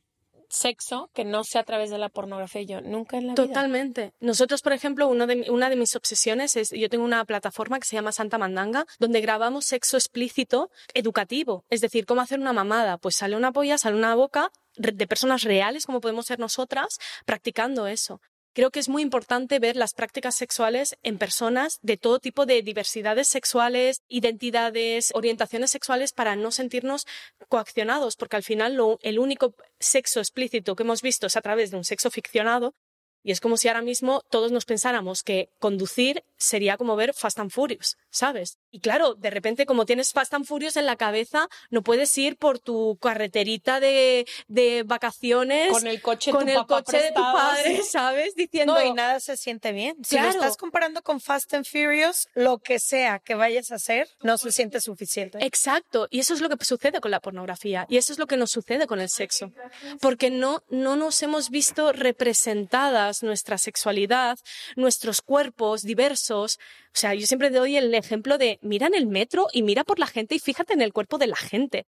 [0.48, 2.62] sexo que no sea a través de la pornografía.
[2.62, 3.46] Yo nunca en la vida.
[3.46, 4.12] Totalmente.
[4.20, 7.86] Nosotros, por ejemplo, uno de, una de mis obsesiones es, yo tengo una plataforma que
[7.86, 11.64] se llama Santa Mandanga, donde grabamos sexo explícito educativo.
[11.68, 12.98] Es decir, cómo hacer una mamada.
[12.98, 17.86] Pues sale una polla, sale una boca de personas reales, como podemos ser nosotras, practicando
[17.86, 18.20] eso
[18.56, 22.62] creo que es muy importante ver las prácticas sexuales en personas de todo tipo de
[22.62, 27.06] diversidades sexuales, identidades, orientaciones sexuales para no sentirnos
[27.50, 31.76] coaccionados, porque al final el único sexo explícito que hemos visto es a través de
[31.76, 32.74] un sexo ficcionado
[33.22, 37.38] y es como si ahora mismo todos nos pensáramos que conducir sería como ver Fast
[37.38, 38.58] and Furious, ¿sabes?
[38.70, 42.36] Y claro, de repente como tienes Fast and Furious en la cabeza, no puedes ir
[42.36, 47.22] por tu carreterita de, de vacaciones con el coche, con tu el coche de tu
[47.22, 48.34] padre, ¿sabes?
[48.34, 49.96] Diciendo No, y nada se siente bien.
[50.04, 54.08] Si lo estás comparando con Fast and Furious, lo que sea que vayas a hacer,
[54.22, 55.38] no se siente suficiente.
[55.44, 58.36] Exacto, y eso es lo que sucede con la pornografía y eso es lo que
[58.36, 59.52] nos sucede con el sexo,
[60.00, 64.38] porque no no nos hemos visto representadas nuestra sexualidad,
[64.76, 66.25] nuestros cuerpos diversos.
[66.30, 66.48] O
[66.92, 70.06] sea, yo siempre doy el ejemplo de mira en el metro y mira por la
[70.06, 71.86] gente y fíjate en el cuerpo de la gente.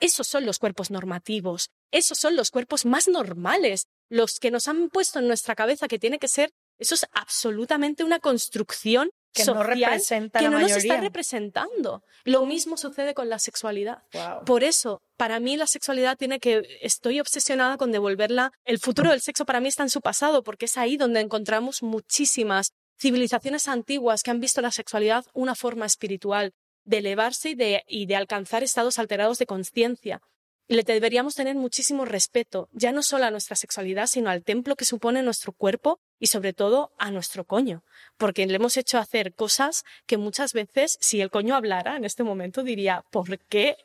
[0.00, 4.88] Esos son los cuerpos normativos, esos son los cuerpos más normales, los que nos han
[4.88, 9.62] puesto en nuestra cabeza que tiene que ser, eso es absolutamente una construcción que no
[9.62, 12.02] representa que no nos está representando.
[12.24, 14.02] Lo mismo sucede con la sexualidad.
[14.44, 18.52] Por eso, para mí la sexualidad tiene que estoy obsesionada con devolverla.
[18.64, 21.82] El futuro del sexo para mí está en su pasado porque es ahí donde encontramos
[21.82, 28.16] muchísimas civilizaciones antiguas que han visto la sexualidad una forma espiritual de elevarse y de,
[28.16, 30.20] alcanzar estados alterados de conciencia.
[30.68, 34.84] Le deberíamos tener muchísimo respeto, ya no solo a nuestra sexualidad, sino al templo que
[34.84, 37.84] supone nuestro cuerpo y sobre todo a nuestro coño,
[38.16, 42.22] porque le hemos hecho hacer cosas que muchas veces, si el coño hablara en este
[42.22, 43.76] momento, diría, ¿por qué?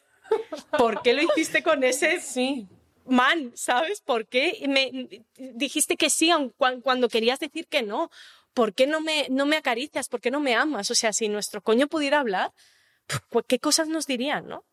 [0.78, 2.68] ¿Por qué lo hiciste con ese sí.
[3.06, 3.52] man?
[3.56, 4.02] ¿Sabes?
[4.02, 6.32] ¿Por qué me dijiste que sí
[6.84, 8.12] cuando querías decir que no?
[8.58, 10.10] ¿Por qué no me, no me acaricias?
[10.10, 10.90] ¿Por qué no me amas?
[10.90, 12.54] O sea, si nuestro coño pudiera hablar,
[13.30, 14.66] pues, ¿qué cosas nos dirían, no?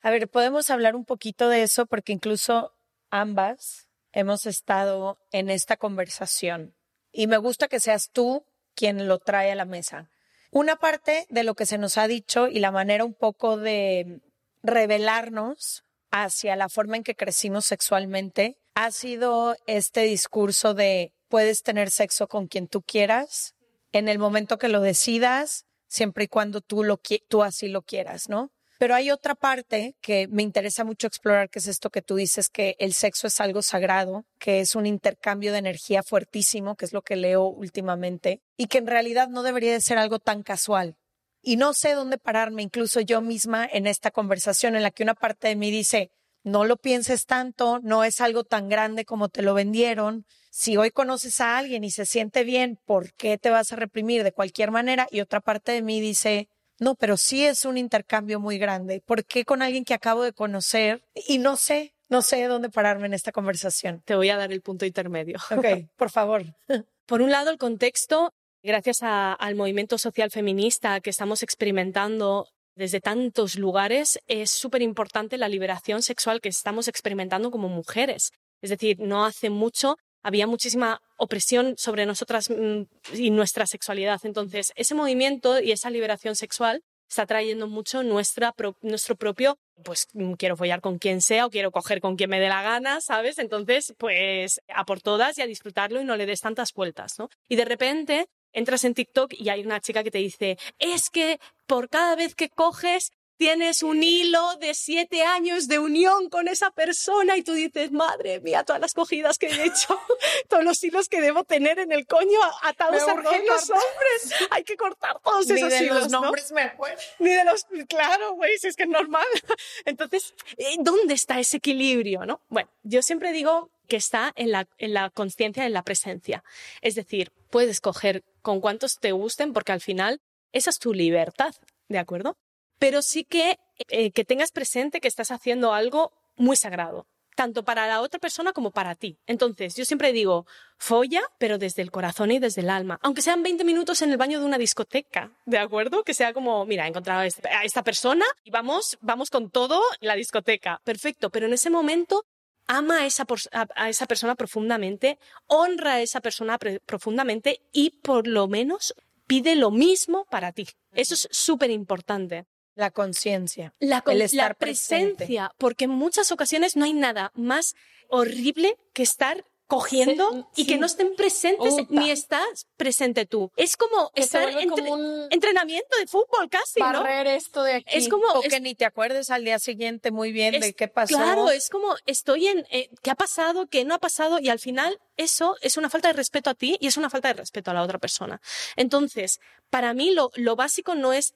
[0.00, 2.72] A ver, podemos hablar un poquito de eso porque incluso
[3.10, 6.74] ambas hemos estado en esta conversación
[7.12, 10.10] y me gusta que seas tú quien lo trae a la mesa.
[10.50, 14.20] Una parte de lo que se nos ha dicho y la manera un poco de
[14.64, 21.90] revelarnos hacia la forma en que crecimos sexualmente ha sido este discurso de puedes tener
[21.90, 23.54] sexo con quien tú quieras
[23.90, 26.84] en el momento que lo decidas, siempre y cuando tú,
[27.26, 28.52] tú así lo quieras, ¿no?
[28.78, 32.50] Pero hay otra parte que me interesa mucho explorar, que es esto que tú dices,
[32.50, 36.92] que el sexo es algo sagrado, que es un intercambio de energía fuertísimo, que es
[36.92, 40.98] lo que leo últimamente, y que en realidad no debería de ser algo tan casual.
[41.40, 45.14] Y no sé dónde pararme, incluso yo misma, en esta conversación en la que una
[45.14, 46.10] parte de mí dice,
[46.44, 50.26] no lo pienses tanto, no es algo tan grande como te lo vendieron.
[50.50, 54.22] Si hoy conoces a alguien y se siente bien, ¿por qué te vas a reprimir
[54.24, 55.06] de cualquier manera?
[55.10, 59.02] Y otra parte de mí dice, no, pero sí es un intercambio muy grande.
[59.06, 63.06] ¿Por qué con alguien que acabo de conocer y no sé, no sé dónde pararme
[63.06, 64.02] en esta conversación?
[64.04, 65.38] Te voy a dar el punto intermedio.
[65.56, 66.44] Ok, por favor.
[67.06, 73.56] Por un lado, el contexto, gracias al movimiento social feminista que estamos experimentando desde tantos
[73.56, 78.32] lugares, es súper importante la liberación sexual que estamos experimentando como mujeres.
[78.60, 82.82] Es decir, no hace mucho había muchísima opresión sobre nosotras mm,
[83.14, 84.20] y nuestra sexualidad.
[84.24, 90.06] Entonces, ese movimiento y esa liberación sexual está trayendo mucho nuestra, nuestro propio, pues
[90.38, 93.38] quiero follar con quien sea o quiero coger con quien me dé la gana, ¿sabes?
[93.38, 97.28] Entonces, pues a por todas y a disfrutarlo y no le des tantas vueltas, ¿no?
[97.48, 101.40] Y de repente entras en TikTok y hay una chica que te dice, es que
[101.66, 103.12] por cada vez que coges
[103.42, 108.38] tienes un hilo de siete años de unión con esa persona y tú dices, madre
[108.40, 110.00] mía, todas las cogidas que he hecho,
[110.48, 114.48] todos los hilos que debo tener en el coño atados a los hombres.
[114.50, 116.20] Hay que cortar todos Ni esos de hilos, los ¿no?
[116.20, 117.02] nombres me acuerdo.
[117.18, 119.26] Ni de los, claro, güey, si es que es normal.
[119.86, 122.40] Entonces, eh, ¿dónde está ese equilibrio, no?
[122.48, 126.44] Bueno, yo siempre digo que está en la, en la conciencia, en la presencia.
[126.80, 130.20] Es decir, puedes coger con cuantos te gusten porque al final
[130.52, 131.54] esa es tu libertad,
[131.88, 132.36] ¿de acuerdo?
[132.78, 137.86] Pero sí que, eh, que tengas presente que estás haciendo algo muy sagrado, tanto para
[137.86, 139.18] la otra persona como para ti.
[139.26, 140.46] Entonces, yo siempre digo,
[140.78, 142.98] folla, pero desde el corazón y desde el alma.
[143.02, 146.02] Aunque sean 20 minutos en el baño de una discoteca, ¿de acuerdo?
[146.02, 149.80] Que sea como, mira, he encontrado a este- esta persona y vamos, vamos con todo
[150.00, 150.80] en la discoteca.
[150.84, 152.24] Perfecto, pero en ese momento
[152.66, 158.26] ama a esa, a, a esa persona profundamente, honra a esa persona profundamente y por
[158.26, 158.94] lo menos
[159.26, 160.66] pide lo mismo para ti.
[160.92, 162.46] Eso es súper importante.
[162.74, 163.74] La conciencia.
[163.80, 165.14] La, con- El la estar presente.
[165.16, 167.74] presencia, porque en muchas ocasiones no hay nada más
[168.08, 171.86] horrible que estar cogiendo Sí, y que no estén presentes Uta.
[171.88, 173.50] ni estás presente tú.
[173.56, 177.06] Es como Que estar entre- como un entrenamiento de fútbol casi, ¿no?
[177.06, 177.86] esto de aquí.
[177.96, 180.88] Es como- O es- que ni te acuerdes al día siguiente muy bien de qué
[180.88, 181.16] pasó.
[181.16, 184.58] Claro, es como estoy en eh, qué ha pasado, qué no ha pasado y al
[184.58, 187.70] final eso es una falta de respeto a ti y es una falta de respeto
[187.70, 188.42] a la otra persona.
[188.76, 191.34] Entonces, para mí lo, lo básico no es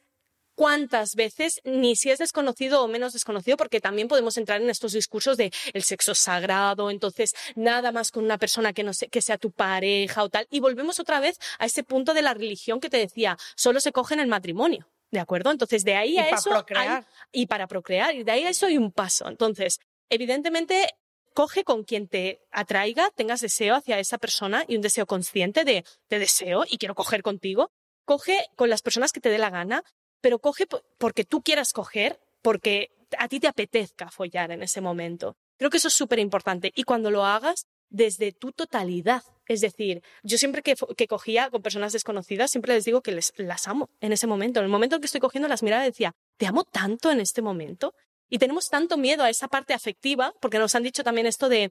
[0.57, 4.93] cuántas veces, ni si es desconocido o menos desconocido, porque también podemos entrar en estos
[4.93, 9.23] discursos de el sexo sagrado, entonces nada más con una persona que no sé, que
[9.23, 10.49] sea tu pareja o tal.
[10.51, 13.93] Y volvemos otra vez a ese punto de la religión que te decía, solo se
[13.93, 14.89] coge en el matrimonio.
[15.13, 15.53] ¿De acuerdo?
[15.53, 16.51] Entonces, de ahí Y a eso.
[16.97, 18.15] hay- y para procrear.
[18.17, 19.29] Y de ahí a eso hay un paso.
[19.29, 19.79] Entonces,
[20.11, 20.89] evidentemente,
[21.33, 25.85] coge con quien te atraiga, tengas deseo hacia esa persona y un deseo consciente de
[26.09, 27.71] te deseo y quiero coger contigo.
[28.05, 29.83] Coge con las personas que te dé la gana,
[30.21, 34.81] pero coge po- porque tú quieras coger, porque a ti te apetezca follar en ese
[34.81, 35.37] momento.
[35.59, 36.73] Creo que eso es súper importante.
[36.75, 39.23] Y cuando lo hagas, desde tu totalidad.
[39.47, 43.33] Es decir, yo siempre que, que cogía con personas desconocidas, siempre les digo que les,
[43.37, 44.59] las amo en ese momento.
[44.61, 47.43] En el momento en que estoy cogiendo las miraba, decía, te amo tanto en este
[47.43, 47.95] momento.
[48.29, 51.71] Y tenemos tanto miedo a esa parte afectiva, porque nos han dicho también esto de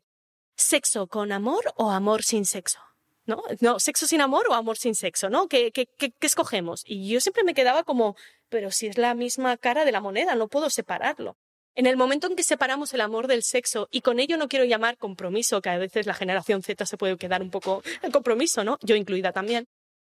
[0.56, 2.80] sexo con amor o amor sin sexo.
[3.26, 3.44] ¿No?
[3.60, 5.48] No, sexo sin amor o amor sin sexo, ¿no?
[5.48, 6.84] ¿Qué, qué, qué, escogemos?
[6.86, 8.16] Y yo siempre me quedaba como,
[8.50, 11.36] pero si es la misma cara de la moneda, no puedo separarlo.
[11.74, 14.64] En el momento en que separamos el amor del sexo, y con ello no quiero
[14.64, 18.64] llamar compromiso, que a veces la generación Z se puede quedar un poco el compromiso,
[18.64, 18.78] ¿no?
[18.82, 19.66] Yo incluida también.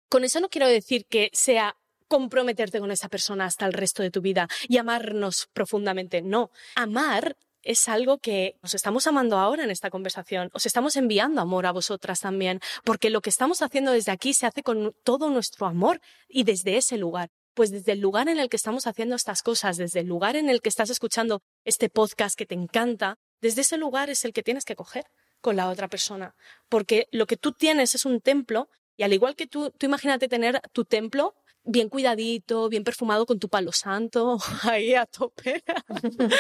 [0.09, 1.76] Con eso no quiero decir que sea
[2.09, 6.22] comprometerte con esa persona hasta el resto de tu vida y amarnos profundamente.
[6.22, 6.50] No.
[6.74, 7.37] Amar
[7.68, 10.48] es algo que os estamos amando ahora en esta conversación.
[10.54, 14.46] Os estamos enviando amor a vosotras también, porque lo que estamos haciendo desde aquí se
[14.46, 17.28] hace con todo nuestro amor y desde ese lugar.
[17.52, 20.48] Pues desde el lugar en el que estamos haciendo estas cosas, desde el lugar en
[20.48, 24.42] el que estás escuchando este podcast que te encanta, desde ese lugar es el que
[24.42, 25.04] tienes que coger
[25.42, 26.35] con la otra persona.
[26.70, 30.26] Porque lo que tú tienes es un templo y al igual que tú, tú imagínate
[30.26, 31.35] tener tu templo
[31.68, 35.62] bien cuidadito, bien perfumado con tu palo santo, ahí a tope.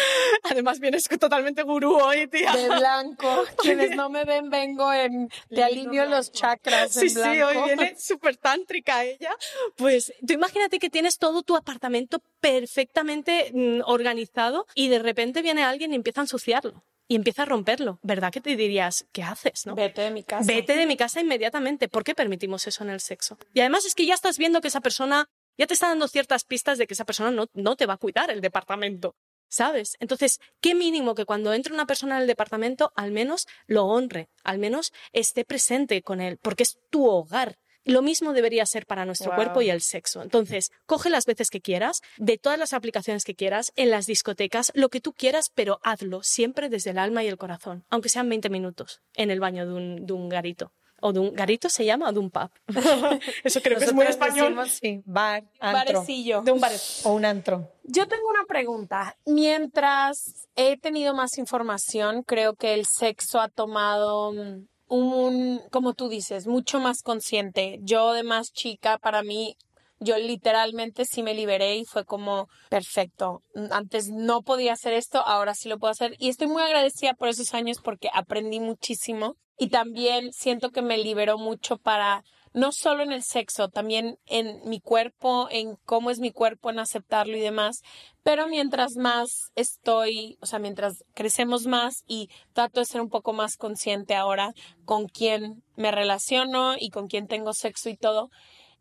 [0.50, 2.52] Además vienes totalmente gurú hoy, tía.
[2.56, 3.44] De blanco.
[3.62, 5.28] Quienes no me ven, vengo en.
[5.48, 7.46] Te alineo los chakras en Sí, sí, blanco.
[7.46, 9.30] hoy viene súper tántrica ella.
[9.76, 15.62] Pues tú imagínate que tienes todo tu apartamento perfectamente mm, organizado y de repente viene
[15.62, 17.98] alguien y empieza a ensuciarlo y empieza a romperlo.
[18.02, 19.66] ¿Verdad que te dirías, ¿qué haces?
[19.66, 19.74] No?
[19.74, 20.44] Vete de mi casa.
[20.46, 21.88] Vete de mi casa inmediatamente.
[21.88, 23.38] ¿Por qué permitimos eso en el sexo?
[23.54, 26.44] Y además es que ya estás viendo que esa persona, ya te está dando ciertas
[26.44, 29.16] pistas de que esa persona no, no te va a cuidar el departamento.
[29.50, 29.96] ¿Sabes?
[29.98, 34.28] Entonces, qué mínimo que cuando entre una persona en el departamento, al menos lo honre,
[34.44, 37.58] al menos esté presente con él, porque es tu hogar.
[37.84, 39.36] Lo mismo debería ser para nuestro Wow.
[39.36, 40.20] cuerpo y el sexo.
[40.22, 44.70] Entonces, coge las veces que quieras, de todas las aplicaciones que quieras, en las discotecas,
[44.74, 48.28] lo que tú quieras, pero hazlo siempre desde el alma y el corazón, aunque sean
[48.28, 50.72] 20 minutos en el baño de un, de un garito.
[51.00, 52.50] ¿O de un garito se llama o de un pub?
[53.44, 54.46] Eso creo que es muy español.
[54.56, 55.92] decimos, sí, bar, antro.
[55.94, 56.42] Barecillo.
[56.42, 56.72] De un bar.
[57.04, 57.72] O un antro.
[57.84, 59.16] Yo tengo una pregunta.
[59.24, 66.08] Mientras he tenido más información, creo que el sexo ha tomado mm, un, como tú
[66.08, 67.78] dices, mucho más consciente.
[67.82, 69.56] Yo de más chica, para mí,
[70.00, 73.42] yo literalmente sí me liberé y fue como perfecto.
[73.70, 76.14] Antes no podía hacer esto, ahora sí lo puedo hacer.
[76.18, 80.98] Y estoy muy agradecida por esos años porque aprendí muchísimo y también siento que me
[80.98, 82.22] liberó mucho para
[82.52, 86.78] no solo en el sexo, también en mi cuerpo, en cómo es mi cuerpo, en
[86.78, 87.82] aceptarlo y demás.
[88.22, 93.32] Pero mientras más estoy, o sea, mientras crecemos más y trato de ser un poco
[93.32, 94.52] más consciente ahora
[94.84, 98.30] con quién me relaciono y con quién tengo sexo y todo,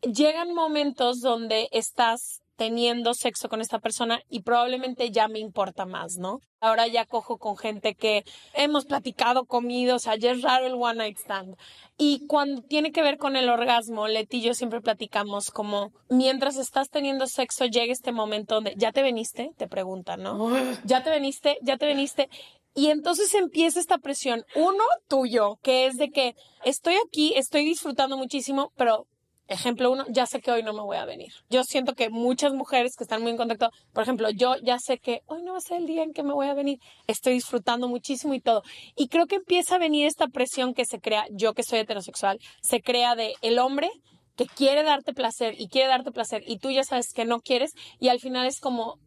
[0.02, 6.16] llegan momentos donde estás teniendo sexo con esta persona y probablemente ya me importa más,
[6.18, 6.40] ¿no?
[6.60, 10.74] Ahora ya cojo con gente que hemos platicado, comido, o sea, ya es raro el
[10.74, 11.56] one night stand.
[11.96, 16.56] Y cuando tiene que ver con el orgasmo, Leti y yo siempre platicamos como mientras
[16.56, 20.50] estás teniendo sexo llega este momento donde ya te veniste, te preguntan, ¿no?
[20.84, 22.28] Ya te veniste, ya te veniste.
[22.74, 26.34] Y entonces empieza esta presión, uno tuyo, que es de que
[26.64, 29.06] estoy aquí, estoy disfrutando muchísimo, pero
[29.48, 31.32] Ejemplo uno, ya sé que hoy no me voy a venir.
[31.48, 34.98] Yo siento que muchas mujeres que están muy en contacto, por ejemplo, yo ya sé
[34.98, 36.78] que hoy no va a ser el día en que me voy a venir.
[37.06, 38.62] Estoy disfrutando muchísimo y todo.
[38.94, 42.38] Y creo que empieza a venir esta presión que se crea, yo que soy heterosexual,
[42.60, 43.90] se crea de el hombre
[44.36, 47.72] que quiere darte placer y quiere darte placer y tú ya sabes que no quieres
[47.98, 48.98] y al final es como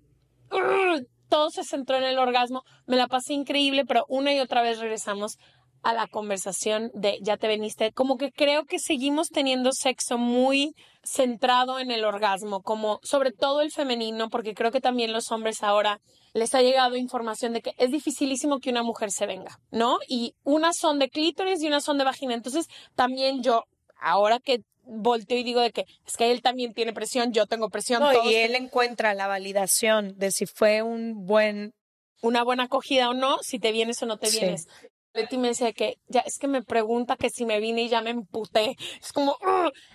[1.29, 4.79] todo se centró en el orgasmo, me la pasé increíble, pero una y otra vez
[4.79, 5.37] regresamos
[5.83, 10.75] a la conversación de ya te veniste, como que creo que seguimos teniendo sexo muy
[11.03, 15.63] centrado en el orgasmo, como sobre todo el femenino, porque creo que también los hombres
[15.63, 15.99] ahora
[16.33, 19.97] les ha llegado información de que es dificilísimo que una mujer se venga, ¿no?
[20.07, 22.35] Y unas son de clítoris y unas son de vagina.
[22.35, 23.65] Entonces, también yo,
[23.99, 27.69] ahora que volteo y digo de que es que él también tiene presión, yo tengo
[27.69, 28.03] presión.
[28.25, 31.73] y él encuentra la validación de si fue un buen
[32.21, 34.67] una buena acogida o no, si te vienes o no te vienes.
[35.13, 38.01] Leti me decía que ya es que me pregunta que si me vine y ya
[38.01, 38.77] me emputé.
[39.01, 39.35] Es como,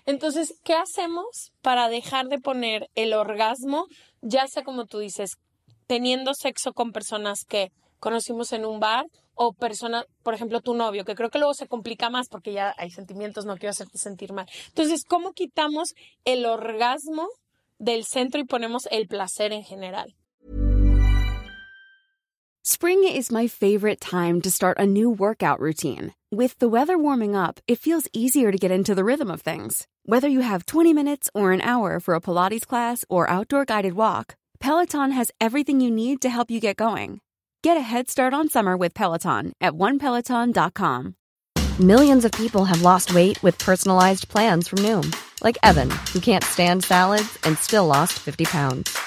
[0.05, 3.87] entonces, ¿qué hacemos para dejar de poner el orgasmo,
[4.21, 5.37] ya sea como tú dices,
[5.87, 11.05] teniendo sexo con personas que conocimos en un bar o personas, por ejemplo, tu novio,
[11.05, 14.33] que creo que luego se complica más porque ya hay sentimientos, no quiero hacerte sentir
[14.33, 14.47] mal.
[14.69, 15.95] Entonces, ¿cómo quitamos
[16.25, 17.29] el orgasmo
[17.79, 20.15] del centro y ponemos el placer en general?
[22.69, 26.13] Spring is my favorite time to start a new workout routine.
[26.33, 29.87] With the weather warming up, it feels easier to get into the rhythm of things.
[30.05, 33.93] Whether you have 20 minutes or an hour for a Pilates class or outdoor guided
[33.93, 37.21] walk, Peloton has everything you need to help you get going.
[37.63, 41.15] Get a head start on summer with Peloton at onepeloton.com.
[41.79, 46.43] Millions of people have lost weight with personalized plans from Noom, like Evan, who can't
[46.43, 49.07] stand salads and still lost 50 pounds.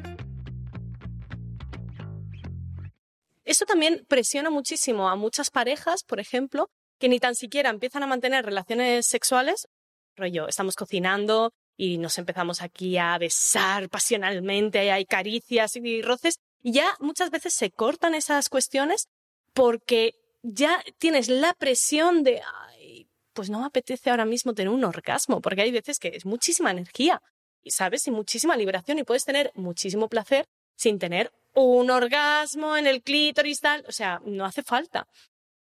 [3.43, 6.69] Eso también presiona muchísimo a muchas parejas, por ejemplo,
[6.99, 9.67] que ni tan siquiera empiezan a mantener relaciones sexuales.
[10.15, 16.73] Rollo, estamos cocinando y nos empezamos aquí a besar pasionalmente, hay caricias y roces, y
[16.73, 19.07] ya muchas veces se cortan esas cuestiones
[19.53, 20.13] porque
[20.43, 25.41] ya tienes la presión de, ay, pues no me apetece ahora mismo tener un orgasmo,
[25.41, 27.21] porque hay veces que es muchísima energía,
[27.63, 32.87] y sabes, y muchísima liberación, y puedes tener muchísimo placer sin tener un orgasmo en
[32.87, 35.07] el clítoris tal, o sea, no hace falta.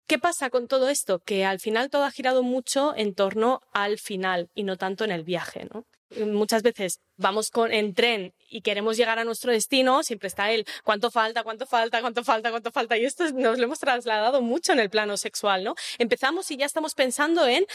[0.07, 1.19] ¿Qué pasa con todo esto?
[1.19, 5.11] Que al final todo ha girado mucho en torno al final y no tanto en
[5.11, 5.85] el viaje, ¿no?
[6.25, 10.65] Muchas veces vamos con, en tren y queremos llegar a nuestro destino, siempre está el
[10.83, 12.97] cuánto falta, cuánto falta, cuánto falta, cuánto falta.
[12.97, 15.75] Y esto nos lo hemos trasladado mucho en el plano sexual, ¿no?
[15.99, 17.67] Empezamos y ya estamos pensando en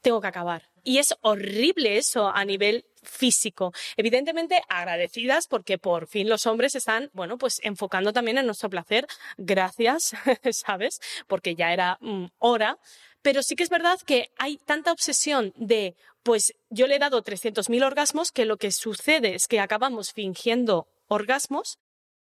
[0.00, 0.70] tengo que acabar.
[0.82, 3.72] Y es horrible eso a nivel físico.
[3.96, 9.06] Evidentemente agradecidas porque por fin los hombres están, bueno, pues enfocando también en nuestro placer.
[9.36, 10.12] Gracias,
[10.52, 11.00] ¿sabes?
[11.26, 12.78] Porque ya era mm, hora.
[13.22, 17.22] Pero sí que es verdad que hay tanta obsesión de, pues yo le he dado
[17.22, 21.78] 300.000 orgasmos que lo que sucede es que acabamos fingiendo orgasmos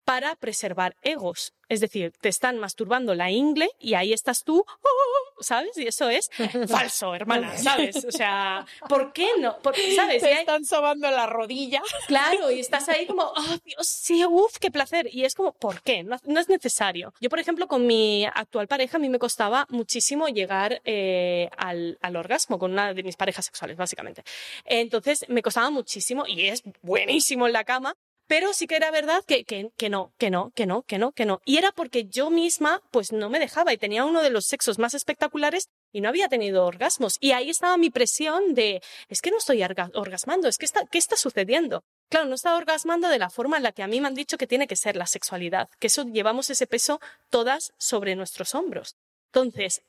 [0.03, 1.53] para preservar egos.
[1.70, 5.22] Es decir, te están masturbando la ingle y ahí estás tú, ¡oh!
[5.39, 5.77] ¿Sabes?
[5.77, 6.29] Y eso es
[6.69, 8.03] falso, hermana, ¿sabes?
[8.05, 9.57] O sea, ¿por qué no?
[9.95, 10.21] ¿Sabes?
[10.21, 11.81] Te están sobando la rodilla.
[12.07, 15.07] Claro, y estás ahí como, oh, Dios, sí, uff, qué placer.
[15.11, 16.03] Y es como, ¿por qué?
[16.03, 17.13] No, es necesario.
[17.19, 21.97] Yo, por ejemplo, con mi actual pareja, a mí me costaba muchísimo llegar eh, al,
[22.01, 24.23] al orgasmo con una de mis parejas sexuales, básicamente.
[24.65, 27.95] Entonces, me costaba muchísimo y es buenísimo en la cama,
[28.34, 31.11] pero sí que era verdad que, que, que, no, que no, que no, que no,
[31.11, 31.39] que no.
[31.45, 34.79] Y era porque yo misma, pues no me dejaba y tenía uno de los sexos
[34.79, 37.17] más espectaculares y no había tenido orgasmos.
[37.19, 40.97] Y ahí estaba mi presión de, es que no estoy orgasmando, es que está, ¿qué
[40.97, 41.84] está sucediendo?
[42.09, 44.39] Claro, no estaba orgasmando de la forma en la que a mí me han dicho
[44.39, 48.95] que tiene que ser la sexualidad, que eso llevamos ese peso todas sobre nuestros hombros.
[49.27, 49.84] Entonces,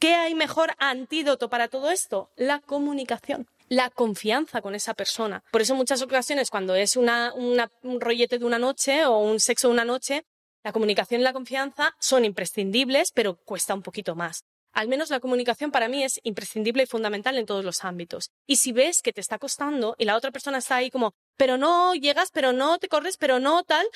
[0.00, 2.32] ¿qué hay mejor antídoto para todo esto?
[2.34, 5.42] La comunicación la confianza con esa persona.
[5.52, 9.38] Por eso en muchas ocasiones cuando es una, un rollete de una noche o un
[9.40, 10.24] sexo de una noche,
[10.64, 14.42] la comunicación y la confianza son imprescindibles, pero cuesta un poquito más.
[14.72, 18.30] Al menos la comunicación para mí es imprescindible y fundamental en todos los ámbitos.
[18.46, 21.56] Y si ves que te está costando y la otra persona está ahí como, pero
[21.56, 23.86] no llegas, pero no te corres, pero no tal,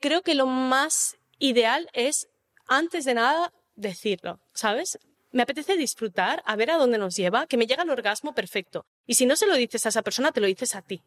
[0.00, 2.28] creo que lo más ideal es,
[2.66, 4.98] antes de nada, decirlo, ¿sabes?
[5.34, 8.86] Me apetece disfrutar, a ver a dónde nos lleva, que me llega el orgasmo perfecto.
[9.04, 11.02] Y si no se lo dices a esa persona, te lo dices a ti.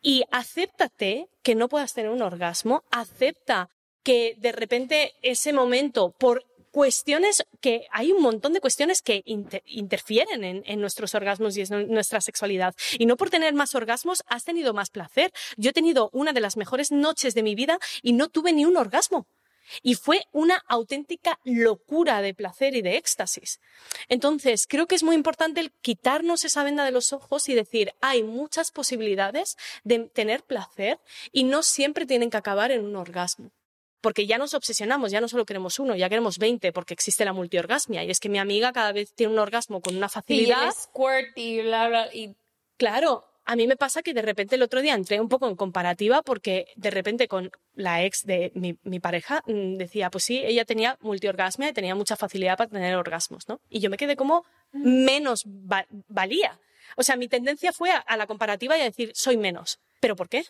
[0.00, 3.68] Y acéptate que no puedas tener un orgasmo, acepta
[4.02, 10.42] que de repente ese momento, por cuestiones que hay un montón de cuestiones que interfieren
[10.42, 12.74] en, en, nuestros orgasmos y en nuestra sexualidad.
[12.98, 15.32] Y no por tener más orgasmos has tenido más placer.
[15.58, 18.64] Yo he tenido una de las mejores noches de mi vida y no tuve ni
[18.64, 19.26] un orgasmo.
[19.82, 23.60] Y fue una auténtica locura de placer y de éxtasis.
[24.08, 27.92] Entonces, creo que es muy importante el quitarnos esa venda de los ojos y decir,
[28.00, 30.98] hay muchas posibilidades de tener placer
[31.32, 33.50] y no siempre tienen que acabar en un orgasmo.
[34.00, 37.34] Porque ya nos obsesionamos, ya no solo queremos uno, ya queremos 20 porque existe la
[37.34, 38.02] multiorgasmia.
[38.02, 40.68] Y es que mi amiga cada vez tiene un orgasmo con una facilidad.
[40.68, 42.34] Y squirt y bla, bla, y
[42.80, 45.56] Claro, a mí me pasa que de repente el otro día entré un poco en
[45.56, 50.64] comparativa porque de repente con la ex de mi, pareja mm, decía, pues sí, ella
[50.64, 53.60] tenía multiorgasmia y tenía mucha facilidad para tener orgasmos, ¿no?
[53.68, 55.42] Y yo me quedé como menos
[56.06, 56.60] valía.
[56.96, 59.80] O sea, mi tendencia fue a, la comparativa y a decir, soy menos.
[59.98, 60.44] ¿Pero por qué?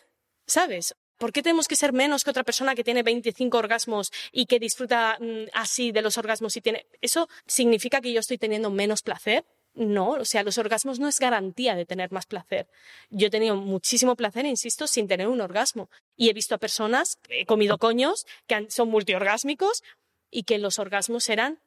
[0.45, 0.95] ¿Sabes?
[1.17, 4.59] ¿Por qué tenemos que ser menos que otra persona que tiene 25 orgasmos y que
[4.59, 6.85] disfruta mm, así de los orgasmos y tiene...
[7.01, 9.43] ¿Eso significa que yo estoy teniendo menos placer?
[9.73, 12.67] No, o sea, los orgasmos no es garantía de tener más placer.
[13.09, 15.89] Yo he tenido muchísimo placer, insisto, sin tener un orgasmo.
[16.17, 19.83] Y he visto a personas, he comido coños, que son multiorgásmicos
[20.29, 21.59] y que los orgasmos eran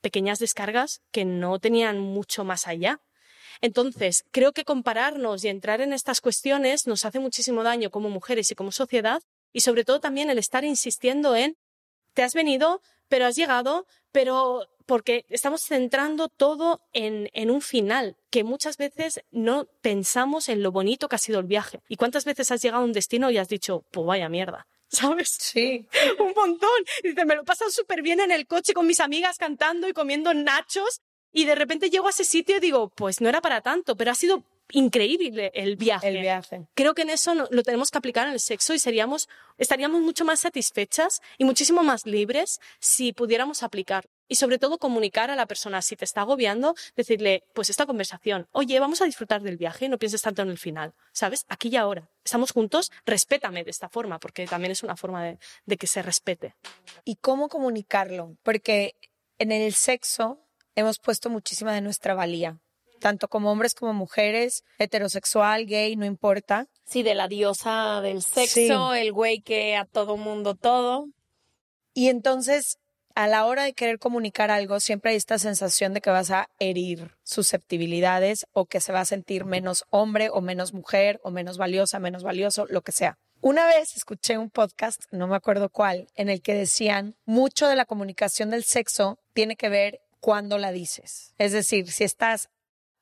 [0.00, 3.00] pequeñas descargas que no tenían mucho más allá.
[3.60, 8.50] Entonces, creo que compararnos y entrar en estas cuestiones nos hace muchísimo daño como mujeres
[8.50, 9.22] y como sociedad
[9.52, 11.56] y sobre todo también el estar insistiendo en
[12.14, 18.16] te has venido, pero has llegado, pero porque estamos centrando todo en, en, un final,
[18.30, 21.80] que muchas veces no pensamos en lo bonito que ha sido el viaje.
[21.88, 24.66] ¿Y cuántas veces has llegado a un destino y has dicho, pues vaya mierda?
[24.88, 25.36] ¿Sabes?
[25.40, 25.88] Sí.
[26.18, 26.68] un montón.
[27.02, 29.88] Y dices, me lo he pasado súper bien en el coche con mis amigas cantando
[29.88, 31.00] y comiendo nachos.
[31.32, 34.10] Y de repente llego a ese sitio y digo, pues no era para tanto, pero
[34.10, 36.08] ha sido increíble el viaje.
[36.08, 36.66] El viaje.
[36.74, 39.28] Creo que en eso lo tenemos que aplicar en el sexo y seríamos,
[39.58, 44.06] estaríamos mucho más satisfechas y muchísimo más libres si pudiéramos aplicar.
[44.32, 48.48] Y sobre todo comunicar a la persona, si te está agobiando, decirle, pues esta conversación,
[48.52, 51.44] oye, vamos a disfrutar del viaje, no pienses tanto en el final, ¿sabes?
[51.50, 52.08] Aquí y ahora.
[52.24, 56.00] Estamos juntos, respétame de esta forma, porque también es una forma de, de que se
[56.00, 56.54] respete.
[57.04, 58.38] ¿Y cómo comunicarlo?
[58.42, 58.94] Porque
[59.38, 60.40] en el sexo
[60.76, 62.58] hemos puesto muchísima de nuestra valía
[63.00, 66.68] tanto como hombres como mujeres, heterosexual, gay, no importa.
[66.86, 71.08] Sí, de la diosa del sexo, el güey que a todo mundo todo.
[71.94, 72.78] Y entonces,
[73.14, 76.48] a la hora de querer comunicar algo, siempre hay esta sensación de que vas a
[76.58, 81.58] herir susceptibilidades o que se va a sentir menos hombre o menos mujer o menos
[81.58, 83.18] valiosa, menos valioso, lo que sea.
[83.40, 87.74] Una vez escuché un podcast, no me acuerdo cuál, en el que decían mucho de
[87.74, 91.34] la comunicación del sexo tiene que ver cuando la dices.
[91.38, 92.50] Es decir, si estás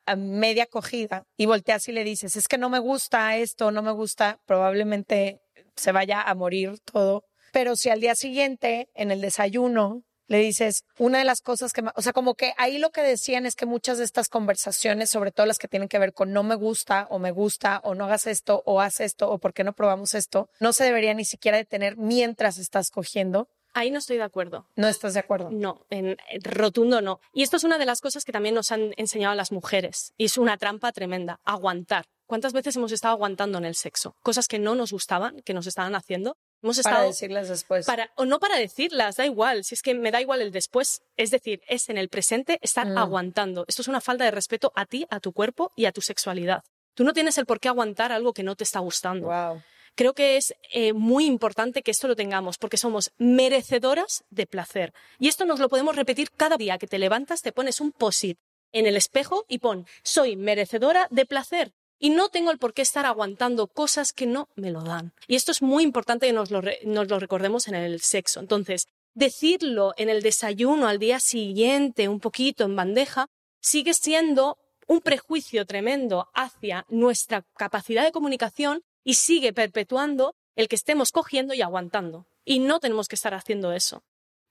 [0.06, 3.82] a media cogida y volteas y le dices, es que no me gusta esto, no
[3.82, 5.42] me gusta, probablemente
[5.76, 7.24] se vaya a morir todo.
[7.52, 11.82] Pero si al día siguiente, en el desayuno, le dices, una de las cosas que,
[11.92, 15.32] o sea, como que ahí lo que decían es que muchas de estas conversaciones, sobre
[15.32, 18.04] todo las que tienen que ver con no me gusta o me gusta o no
[18.04, 21.24] hagas esto o haz esto o por qué no probamos esto, no se debería ni
[21.24, 23.48] siquiera detener mientras estás cogiendo.
[23.74, 24.68] Ahí no estoy de acuerdo.
[24.76, 25.50] ¿No estás de acuerdo?
[25.50, 27.20] No, en rotundo no.
[27.32, 30.12] Y esto es una de las cosas que también nos han enseñado las mujeres.
[30.16, 31.40] Y es una trampa tremenda.
[31.44, 32.06] Aguantar.
[32.26, 34.14] ¿Cuántas veces hemos estado aguantando en el sexo?
[34.22, 37.86] Cosas que no nos gustaban, que nos estaban haciendo, Hemos para decirlas después.
[37.86, 39.64] Para, o no para decirlas, da igual.
[39.64, 41.02] Si es que me da igual el después.
[41.16, 42.98] Es decir, es en el presente estar Mm.
[42.98, 43.64] aguantando.
[43.66, 46.62] Esto es una falta de respeto a ti, a tu cuerpo y a tu sexualidad.
[46.94, 49.28] Tú no tienes el por qué aguantar algo que no te está gustando.
[49.28, 49.62] Wow.
[49.94, 54.92] Creo que es eh, muy importante que esto lo tengamos porque somos merecedoras de placer.
[55.18, 58.38] Y esto nos lo podemos repetir cada día que te levantas, te pones un posit
[58.72, 61.72] en el espejo y pon, soy merecedora de placer.
[62.00, 65.12] Y no tengo el por qué estar aguantando cosas que no me lo dan.
[65.28, 68.40] Y esto es muy importante que nos lo, re- nos lo recordemos en el sexo.
[68.40, 73.26] Entonces, decirlo en el desayuno al día siguiente, un poquito en bandeja,
[73.60, 80.76] sigue siendo un prejuicio tremendo hacia nuestra capacidad de comunicación y sigue perpetuando el que
[80.76, 82.26] estemos cogiendo y aguantando.
[82.44, 84.02] Y no tenemos que estar haciendo eso.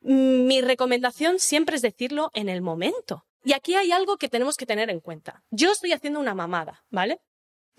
[0.01, 3.25] Mi recomendación siempre es decirlo en el momento.
[3.43, 5.43] Y aquí hay algo que tenemos que tener en cuenta.
[5.49, 7.19] Yo estoy haciendo una mamada, ¿vale?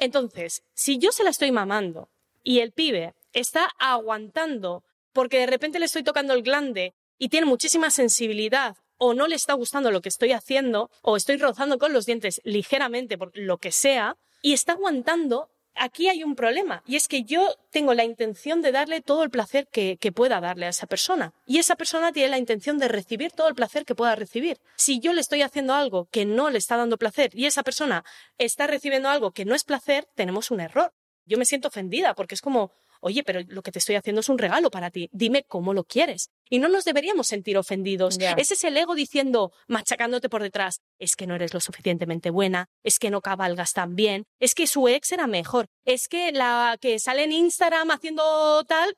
[0.01, 2.09] Entonces, si yo se la estoy mamando
[2.43, 4.83] y el pibe está aguantando
[5.13, 9.37] porque de repente le estoy tocando el glande y tiene muchísima sensibilidad o no le
[9.37, 13.59] está gustando lo que estoy haciendo o estoy rozando con los dientes ligeramente por lo
[13.59, 15.51] que sea y está aguantando,
[15.81, 19.31] aquí hay un problema y es que yo tengo la intención de darle todo el
[19.31, 23.33] placer que, pueda darle a esa persona y esa persona tiene la intención de recibir
[23.33, 24.61] todo el placer que pueda recibir.
[24.77, 28.05] Si yo le estoy haciendo algo que no le está dando placer y esa persona
[28.39, 30.93] está recibiendo algo que no es placer, tenemos un error.
[31.25, 34.29] Yo me siento ofendida porque es como, oye, pero lo que te estoy haciendo es
[34.29, 36.31] un regalo para ti, dime cómo lo quieres.
[36.49, 38.19] Y no nos deberíamos sentir ofendidos.
[38.19, 38.33] Ya.
[38.33, 42.69] Ese es el ego diciendo, machacándote por detrás, es que no eres lo suficientemente buena,
[42.83, 46.77] es que no cabalgas tan bien, es que su ex era mejor, es que la
[46.81, 48.95] que sale en Instagram haciendo tal,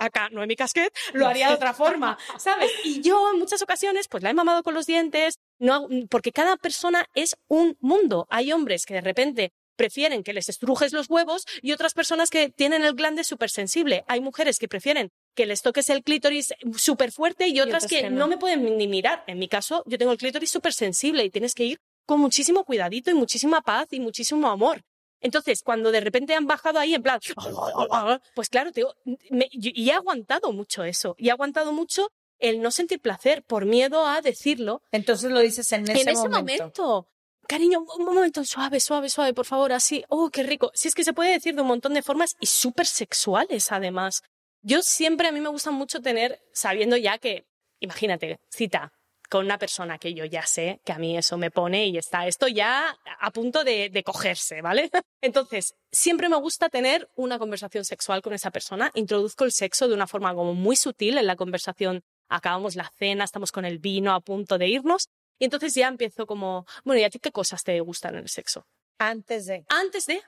[0.00, 2.70] acá Noemi Casquet lo haría de otra forma, ¿sabes?
[2.84, 6.56] Y yo en muchas ocasiones pues la he mamado con los dientes, no, porque cada
[6.56, 8.26] persona es un mundo.
[8.30, 12.50] Hay hombres que de repente prefieren que les estrujes los huevos y otras personas que
[12.50, 14.04] tienen el glande súper sensible.
[14.08, 18.02] Hay mujeres que prefieren que les toques el clítoris súper fuerte y otras otras que,
[18.02, 18.18] que no.
[18.18, 18.28] no.
[18.28, 19.24] me pueden ni mirar.
[19.26, 22.64] En mi caso, yo tengo el clítoris súper sensible y tienes que ir con muchísimo
[22.64, 24.82] cuidadito y muchísima paz y muchísimo amor.
[25.22, 27.20] Entonces, cuando de repente han bajado ahí en plan,
[28.34, 28.84] pues claro, te
[29.30, 31.14] me- y he aguantado mucho eso.
[31.18, 35.70] Y he aguantado mucho el no sentir placer por miedo a decirlo Entonces lo dices
[35.72, 37.08] en ese, en ese momento.
[37.50, 40.04] Cariño, un momento suave, suave, suave, por favor, así.
[40.08, 40.70] Oh, qué rico.
[40.72, 44.22] Si es que se puede decir de un montón de formas y súper sexuales, además.
[44.62, 47.48] Yo siempre, a mí me gusta mucho tener, sabiendo ya que,
[47.80, 48.92] imagínate, cita
[49.28, 52.28] con una persona que yo ya sé que a mí eso me pone y está
[52.28, 54.88] esto ya a punto de, de cogerse, ¿vale?
[55.20, 58.92] Entonces, siempre me gusta tener una conversación sexual con esa persona.
[58.94, 62.02] Introduzco el sexo de una forma como muy sutil en la conversación.
[62.28, 65.08] Acabamos la cena, estamos con el vino a punto de irnos
[65.40, 68.28] y entonces ya empiezo como, bueno, ¿y a ti qué cosas te gustan en el
[68.28, 68.66] sexo?
[68.98, 69.64] Antes de.
[69.68, 70.22] Antes de.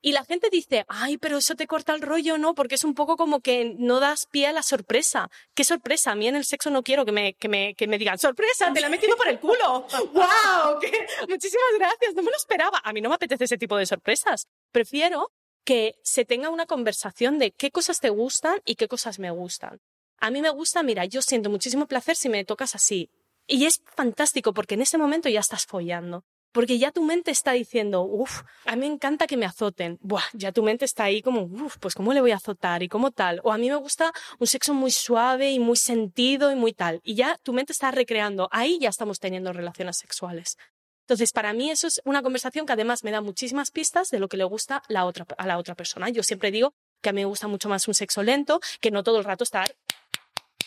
[0.00, 2.54] Y la gente dice, ay, pero eso te corta el rollo, ¿no?
[2.54, 5.28] Porque es un poco como que no das pie a la sorpresa.
[5.52, 6.12] ¿Qué sorpresa?
[6.12, 8.72] A mí en el sexo no quiero que me, que me, que me digan, sorpresa,
[8.72, 9.84] te la he metido por el culo.
[10.12, 10.78] ¡Wow!
[10.80, 10.92] ¿Qué?
[11.28, 12.80] Muchísimas gracias, no me lo esperaba.
[12.84, 14.46] A mí no me apetece ese tipo de sorpresas.
[14.70, 15.32] Prefiero
[15.64, 19.80] que se tenga una conversación de qué cosas te gustan y qué cosas me gustan.
[20.18, 23.10] A mí me gusta, mira, yo siento muchísimo placer si me tocas así.
[23.46, 26.24] Y es fantástico porque en ese momento ya estás follando.
[26.52, 29.98] Porque ya tu mente está diciendo, uff, a mí me encanta que me azoten.
[30.02, 32.82] Buah, ya tu mente está ahí como, uff, pues ¿cómo le voy a azotar?
[32.82, 33.40] Y cómo tal.
[33.42, 37.00] O a mí me gusta un sexo muy suave y muy sentido y muy tal.
[37.04, 38.48] Y ya tu mente está recreando.
[38.52, 40.58] Ahí ya estamos teniendo relaciones sexuales.
[41.04, 44.28] Entonces, para mí eso es una conversación que además me da muchísimas pistas de lo
[44.28, 46.10] que le gusta la otra, a la otra persona.
[46.10, 49.02] Yo siempre digo que a mí me gusta mucho más un sexo lento, que no
[49.02, 49.74] todo el rato estar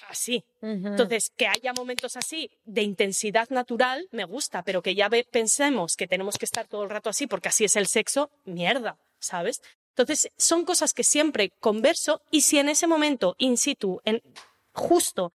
[0.10, 0.44] así.
[0.62, 6.08] Entonces, que haya momentos así de intensidad natural, me gusta, pero que ya pensemos que
[6.08, 9.62] tenemos que estar todo el rato así porque así es el sexo, mierda, ¿sabes?
[9.90, 14.22] Entonces, son cosas que siempre converso y si en ese momento, in situ, en,
[14.74, 15.32] justo,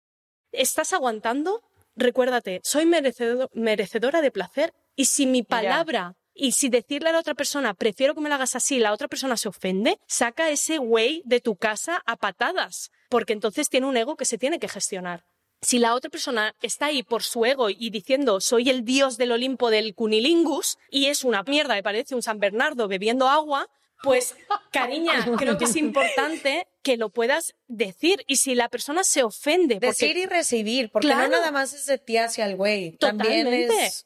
[0.52, 1.62] estás aguantando,
[1.94, 7.20] recuérdate, soy merecedor- merecedora de placer y si mi palabra Y si decirle a la
[7.20, 10.76] otra persona, prefiero que me lo hagas así, la otra persona se ofende, saca ese
[10.76, 14.68] güey de tu casa a patadas, porque entonces tiene un ego que se tiene que
[14.68, 15.24] gestionar.
[15.62, 19.32] Si la otra persona está ahí por su ego y diciendo soy el dios del
[19.32, 23.66] Olimpo del cunilingus y es una mierda, me parece un San Bernardo bebiendo agua,
[24.02, 24.36] pues,
[24.72, 28.22] cariña, creo que es importante que lo puedas decir.
[28.26, 29.78] Y si la persona se ofende.
[29.78, 32.96] Decir y recibir, porque no nada más es de ti hacia el güey.
[32.98, 34.05] También es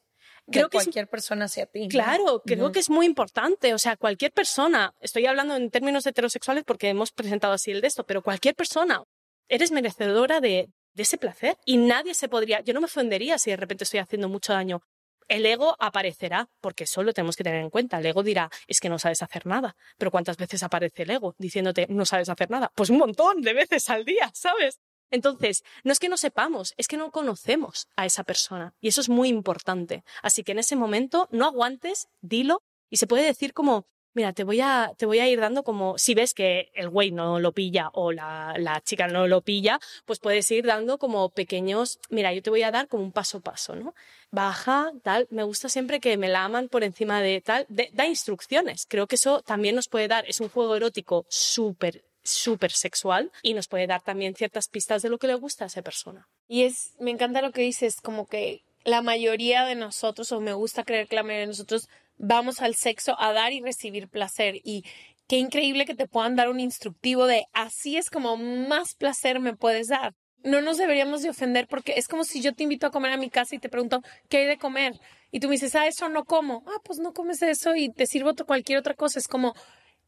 [0.51, 1.89] creo que cualquier persona hacia ti.
[1.89, 3.75] Claro, creo que es muy importante.
[3.75, 7.87] O sea, cualquier persona, estoy hablando en términos heterosexuales porque hemos presentado así el de
[7.89, 9.03] esto, pero cualquier persona,
[9.49, 13.51] eres merecedora de, de ese placer y nadie se podría, yo no me ofendería si
[13.51, 14.83] de repente estoy haciendo mucho daño.
[15.29, 17.99] El ego aparecerá, porque solo tenemos que tener en cuenta.
[17.99, 19.77] El ego dirá, es que no sabes hacer nada.
[19.97, 22.73] Pero ¿cuántas veces aparece el ego diciéndote, no sabes hacer nada?
[22.75, 24.81] Pues un montón de veces al día, ¿sabes?
[25.11, 28.75] Entonces, no es que no sepamos, es que no conocemos a esa persona.
[28.81, 30.05] Y eso es muy importante.
[30.23, 32.63] Así que en ese momento no aguantes, dilo.
[32.89, 35.99] Y se puede decir como, mira, te voy a, te voy a ir dando como,
[35.99, 39.79] si ves que el güey no lo pilla o la, la chica no lo pilla,
[40.05, 43.39] pues puedes ir dando como pequeños, mira, yo te voy a dar como un paso
[43.39, 43.95] a paso, ¿no?
[44.31, 45.27] Baja, tal.
[45.31, 47.67] Me gusta siempre que me la aman por encima de tal.
[47.69, 48.87] da instrucciones.
[48.89, 53.55] Creo que eso también nos puede dar, es un juego erótico súper súper sexual y
[53.55, 56.29] nos puede dar también ciertas pistas de lo que le gusta a esa persona.
[56.49, 60.53] Y es, me encanta lo que dices, como que la mayoría de nosotros, o me
[60.53, 64.57] gusta creer que la mayoría de nosotros, vamos al sexo a dar y recibir placer.
[64.65, 64.85] Y
[65.27, 69.57] qué increíble que te puedan dar un instructivo de así es como más placer me
[69.57, 70.15] puedes dar.
[70.43, 73.19] No nos deberíamos de ofender porque es como si yo te invito a comer a
[73.19, 74.99] mi casa y te pregunto, ¿qué hay de comer?
[75.31, 76.65] Y tú me dices, ah, eso no como.
[76.67, 79.19] Ah, pues no comes eso y te sirvo cualquier otra cosa.
[79.19, 79.55] Es como,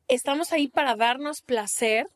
[0.08, 2.06] estamos ahí para darnos placer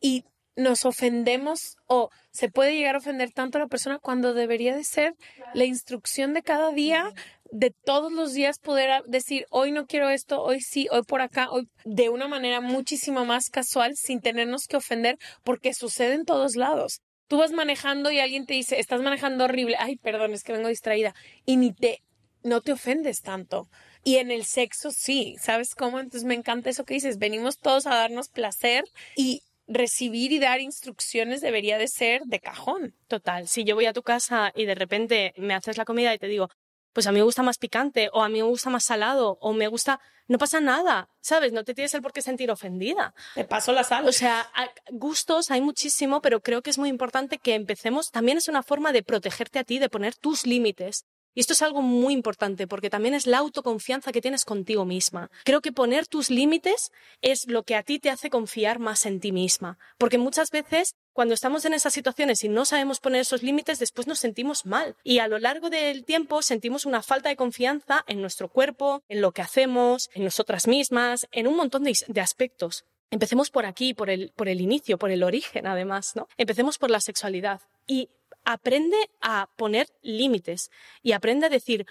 [0.00, 0.24] y
[0.56, 4.84] nos ofendemos o se puede llegar a ofender tanto a la persona cuando debería de
[4.84, 5.14] ser
[5.52, 7.12] la instrucción de cada día,
[7.50, 11.50] de todos los días poder decir, hoy no quiero esto, hoy sí, hoy por acá,
[11.50, 16.56] hoy de una manera muchísimo más casual sin tenernos que ofender porque sucede en todos
[16.56, 17.00] lados.
[17.26, 20.68] Tú vas manejando y alguien te dice, estás manejando horrible, ay, perdón, es que vengo
[20.68, 21.14] distraída
[21.46, 22.02] y ni te,
[22.42, 23.68] no te ofendes tanto.
[24.04, 25.98] Y en el sexo sí, ¿sabes cómo?
[25.98, 28.84] Entonces me encanta eso que dices, venimos todos a darnos placer
[29.16, 32.94] y recibir y dar instrucciones debería de ser de cajón.
[33.08, 36.18] Total, si yo voy a tu casa y de repente me haces la comida y
[36.18, 36.50] te digo,
[36.92, 39.52] pues a mí me gusta más picante o a mí me gusta más salado o
[39.52, 41.52] me gusta, no pasa nada, ¿sabes?
[41.52, 43.14] No te tienes el por qué sentir ofendida.
[43.34, 44.06] Te paso la sal.
[44.06, 44.48] O sea,
[44.90, 48.92] gustos hay muchísimo, pero creo que es muy importante que empecemos, también es una forma
[48.92, 51.04] de protegerte a ti, de poner tus límites
[51.34, 55.30] y esto es algo muy importante porque también es la autoconfianza que tienes contigo misma.
[55.44, 59.20] Creo que poner tus límites es lo que a ti te hace confiar más en
[59.20, 59.78] ti misma.
[59.98, 64.06] Porque muchas veces cuando estamos en esas situaciones y no sabemos poner esos límites, después
[64.06, 64.96] nos sentimos mal.
[65.04, 69.20] Y a lo largo del tiempo sentimos una falta de confianza en nuestro cuerpo, en
[69.20, 72.84] lo que hacemos, en nosotras mismas, en un montón de, aspectos.
[73.10, 76.26] Empecemos por aquí, por el, por el inicio, por el origen, además, ¿no?
[76.36, 77.60] Empecemos por la sexualidad.
[77.86, 78.08] Y
[78.44, 80.70] aprende a poner límites
[81.02, 81.86] y aprende a decir,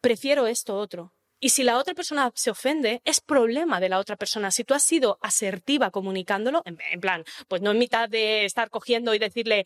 [0.00, 1.14] prefiero esto otro.
[1.40, 4.50] Y si la otra persona se ofende, es problema de la otra persona.
[4.50, 9.14] Si tú has sido asertiva comunicándolo, en, plan, pues no en mitad de estar cogiendo
[9.14, 9.64] y decirle,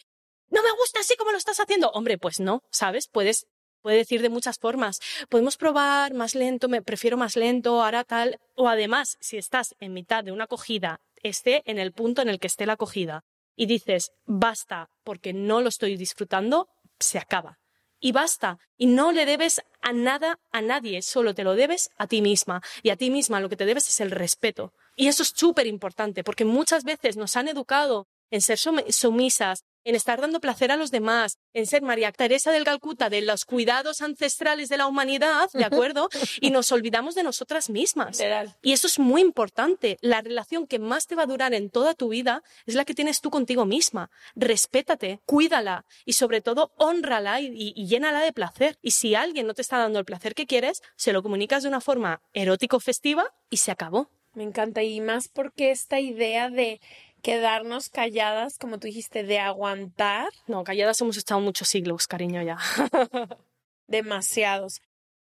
[0.51, 1.91] no me gusta así como lo estás haciendo.
[1.91, 3.09] Hombre, pues no, ¿sabes?
[3.09, 3.47] Puedes,
[3.81, 5.01] puede decir de muchas formas.
[5.31, 8.39] Podemos probar más lento, me prefiero más lento, ahora tal.
[8.55, 12.39] O además, si estás en mitad de una acogida, esté en el punto en el
[12.39, 13.25] que esté la acogida
[13.57, 17.59] y dices, basta, porque no lo estoy disfrutando, se acaba.
[18.01, 18.59] Y basta.
[18.77, 22.61] Y no le debes a nada, a nadie, solo te lo debes a ti misma.
[22.83, 24.73] Y a ti misma lo que te debes es el respeto.
[24.97, 29.95] Y eso es súper importante, porque muchas veces nos han educado en ser sumisas, en
[29.95, 34.03] estar dando placer a los demás, en ser María Teresa del Calcuta de los cuidados
[34.03, 36.09] ancestrales de la humanidad, ¿de acuerdo?
[36.41, 38.21] Y nos olvidamos de nosotras mismas.
[38.63, 39.99] Y eso es muy importante.
[40.01, 42.95] La relación que más te va a durar en toda tu vida es la que
[42.95, 44.11] tienes tú contigo misma.
[44.35, 48.79] Respétate, cuídala y sobre todo honrala y, y llénala de placer.
[48.83, 51.69] Y si alguien no te está dando el placer que quieres, se lo comunicas de
[51.69, 54.09] una forma erótico-festiva y se acabó.
[54.35, 56.81] Me encanta y más porque esta idea de
[57.23, 60.29] quedarnos calladas, como tú dijiste, de aguantar.
[60.47, 62.59] No, calladas hemos estado muchos siglos, cariño, ya.
[63.87, 64.81] Demasiados.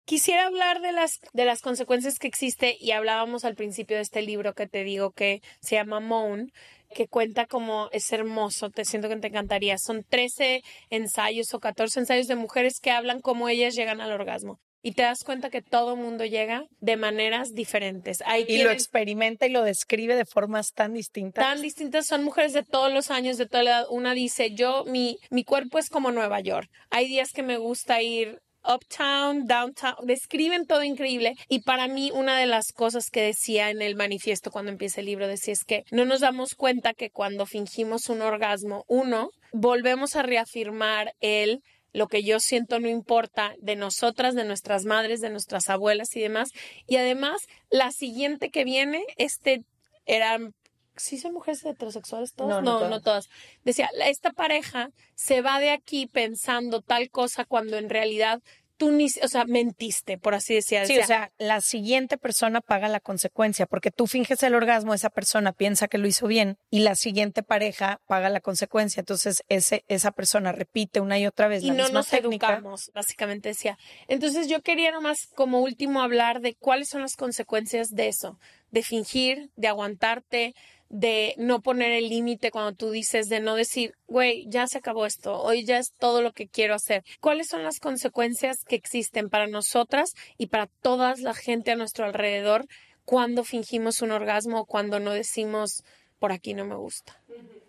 [0.05, 4.21] Quisiera hablar de las, de las consecuencias que existe y hablábamos al principio de este
[4.21, 6.53] libro que te digo que se llama Moan,
[6.95, 9.77] que cuenta como es hermoso, te siento que te encantaría.
[9.77, 14.61] Son 13 ensayos o 14 ensayos de mujeres que hablan cómo ellas llegan al orgasmo
[14.81, 18.23] y te das cuenta que todo mundo llega de maneras diferentes.
[18.25, 21.43] Hay y lo experimenta y lo describe de formas tan distintas.
[21.43, 23.85] Tan distintas, son mujeres de todos los años, de toda la edad.
[23.89, 26.69] Una dice, yo, mi, mi cuerpo es como Nueva York.
[26.89, 31.35] Hay días que me gusta ir uptown, downtown, describen todo increíble.
[31.47, 35.07] Y para mí, una de las cosas que decía en el manifiesto cuando empieza el
[35.07, 40.15] libro, decía es que no nos damos cuenta que cuando fingimos un orgasmo, uno, volvemos
[40.15, 41.61] a reafirmar el
[41.93, 46.21] lo que yo siento no importa de nosotras, de nuestras madres, de nuestras abuelas y
[46.21, 46.49] demás.
[46.85, 49.63] Y además, la siguiente que viene, este
[50.05, 50.53] eran
[50.97, 52.63] ¿Sí son mujeres heterosexuales todas?
[52.63, 53.29] No, no, todas.
[53.63, 58.41] Decía, esta pareja se va de aquí pensando tal cosa cuando en realidad
[58.77, 60.85] tú ni, o sea, mentiste, por así decirlo.
[60.87, 65.09] Sí, o sea, la siguiente persona paga la consecuencia, porque tú finges el orgasmo, esa
[65.09, 69.01] persona piensa que lo hizo bien y la siguiente pareja paga la consecuencia.
[69.01, 72.53] Entonces, ese, esa persona repite una y otra vez y la no misma nos técnica.
[72.53, 73.77] educamos, básicamente decía.
[74.07, 78.39] Entonces, yo quería nomás como último hablar de cuáles son las consecuencias de eso,
[78.71, 80.53] de fingir, de aguantarte,
[80.89, 85.05] de no poner el límite cuando tú dices, de no decir, güey, ya se acabó
[85.05, 87.03] esto, hoy ya es todo lo que quiero hacer.
[87.19, 92.05] ¿Cuáles son las consecuencias que existen para nosotras y para toda la gente a nuestro
[92.05, 92.65] alrededor
[93.05, 95.83] cuando fingimos un orgasmo o cuando no decimos,
[96.19, 97.21] por aquí no me gusta?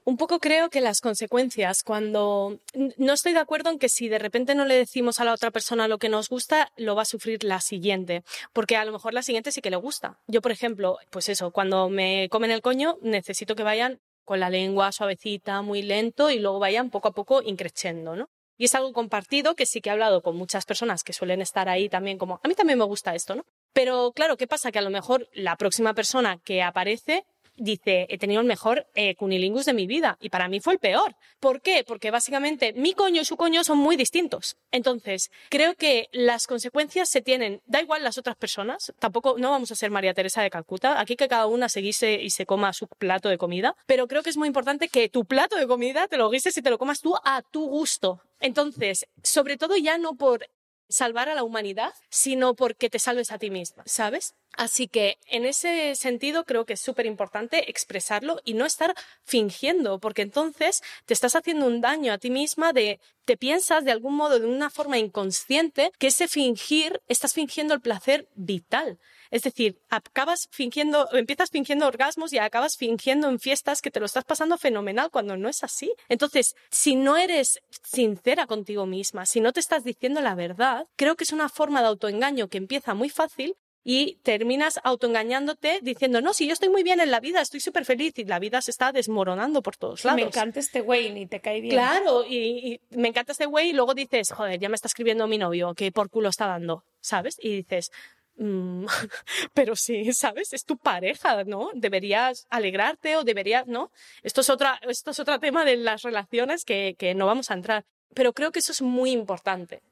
[0.09, 2.61] Un poco creo que las consecuencias, cuando
[2.97, 5.51] no estoy de acuerdo en que si de repente no le decimos a la otra
[5.51, 8.23] persona lo que nos gusta, lo va a sufrir la siguiente,
[8.55, 10.19] porque a lo mejor la siguiente sí que le gusta.
[10.27, 14.49] Yo, por ejemplo, pues eso, cuando me comen el coño, necesito que vayan con la
[14.49, 18.31] lengua suavecita, muy lento y luego vayan poco a poco increciendo, ¿no?
[18.57, 21.69] Y es algo compartido que sí que he hablado con muchas personas que suelen estar
[21.69, 23.45] ahí también como, a mí también me gusta esto, ¿no?
[23.75, 24.73] Pero claro, ¿qué pasa?
[24.73, 27.27] Que a lo mejor la próxima persona que aparece
[27.59, 30.79] dice, he tenido el mejor eh, cunilingus de mi vida y para mí fue el
[30.79, 31.17] peor.
[31.41, 31.85] ¿Por qué?
[31.87, 34.57] Porque básicamente mi coño y su coño son muy distintos.
[34.71, 39.71] Entonces, creo que las consecuencias se tienen, da igual las otras personas, tampoco, no vamos
[39.73, 42.73] a ser María Teresa de Calcuta, aquí que cada una se guise y se coma
[42.73, 46.09] su plato de comida, pero creo que es muy importante que tu plato de comida
[46.09, 48.21] te lo guises y te lo comas tú a tu gusto.
[48.41, 50.47] Entonces, sobre todo ya no por
[50.89, 54.35] salvar a la humanidad, sino porque te salves a ti misma, ¿sabes?
[54.57, 59.99] Así que en ese sentido creo que es súper importante expresarlo y no estar fingiendo,
[59.99, 64.17] porque entonces te estás haciendo un daño a ti misma de te piensas de algún
[64.17, 68.99] modo, de una forma inconsciente, que ese fingir, estás fingiendo el placer vital.
[69.31, 74.07] Es decir, acabas fingiendo, empiezas fingiendo orgasmos y acabas fingiendo en fiestas que te lo
[74.07, 75.93] estás pasando fenomenal cuando no es así.
[76.09, 81.17] Entonces, si no eres sincera contigo misma, si no te estás diciendo la verdad, creo
[81.17, 86.35] que es una forma de autoengaño que empieza muy fácil y terminas autoengañándote diciendo, no,
[86.35, 88.71] si yo estoy muy bien en la vida, estoy súper feliz y la vida se
[88.71, 90.21] está desmoronando por todos lados.
[90.21, 91.73] Me encanta este güey, ni te cae bien.
[91.73, 92.37] Claro, y,
[92.75, 95.73] y me encanta este güey y luego dices, joder, ya me está escribiendo mi novio,
[95.75, 97.37] que por culo está dando, ¿sabes?
[97.41, 97.91] Y dices,
[99.55, 100.53] pero sí, ¿sabes?
[100.53, 101.71] Es tu pareja, ¿no?
[101.75, 103.91] Deberías alegrarte o deberías, ¿no?
[104.23, 107.55] Esto es otra, esto es otro tema de las relaciones que, que no vamos a
[107.55, 107.85] entrar.
[108.15, 109.83] Pero creo que eso es muy importante.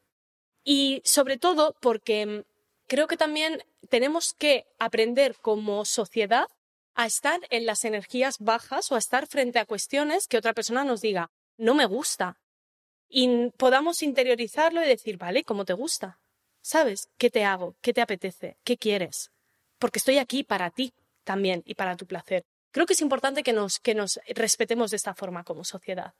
[0.64, 2.44] Y sobre todo porque
[2.86, 6.46] creo que también tenemos que aprender como sociedad
[6.94, 10.82] a estar en las energías bajas o a estar frente a cuestiones que otra persona
[10.82, 12.38] nos diga, no me gusta.
[13.08, 16.18] Y podamos interiorizarlo y decir, vale, ¿cómo te gusta?
[16.66, 17.10] ¿Sabes?
[17.16, 17.76] ¿Qué te hago?
[17.80, 18.58] ¿Qué te apetece?
[18.64, 19.30] ¿Qué quieres?
[19.78, 20.92] Porque estoy aquí para ti
[21.22, 22.44] también y para tu placer.
[22.72, 26.14] Creo que es importante que nos, que nos respetemos de esta forma como sociedad.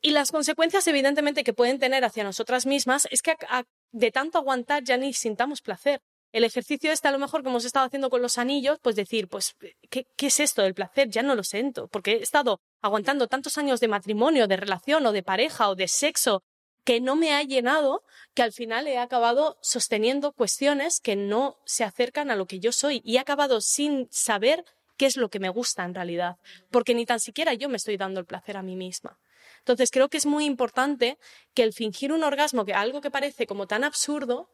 [0.00, 4.38] Y las consecuencias, evidentemente, que pueden tener hacia nosotras mismas es que a, de tanto
[4.38, 6.00] aguantar ya ni sintamos placer.
[6.30, 9.26] El ejercicio este, a lo mejor, que hemos estado haciendo con los anillos, pues decir,
[9.26, 9.56] pues,
[9.90, 11.08] ¿qué, ¿qué, es esto del placer?
[11.08, 15.10] Ya no lo siento, porque he estado aguantando tantos años de matrimonio, de relación o
[15.10, 16.44] de pareja o de sexo
[16.84, 18.04] que no me ha llenado,
[18.34, 22.72] que al final he acabado sosteniendo cuestiones que no se acercan a lo que yo
[22.72, 24.64] soy y he acabado sin saber
[24.96, 26.36] qué es lo que me gusta en realidad,
[26.70, 29.18] porque ni tan siquiera yo me estoy dando el placer a mí misma.
[29.58, 31.18] Entonces creo que es muy importante
[31.54, 34.50] que el fingir un orgasmo, que algo que parece como tan absurdo,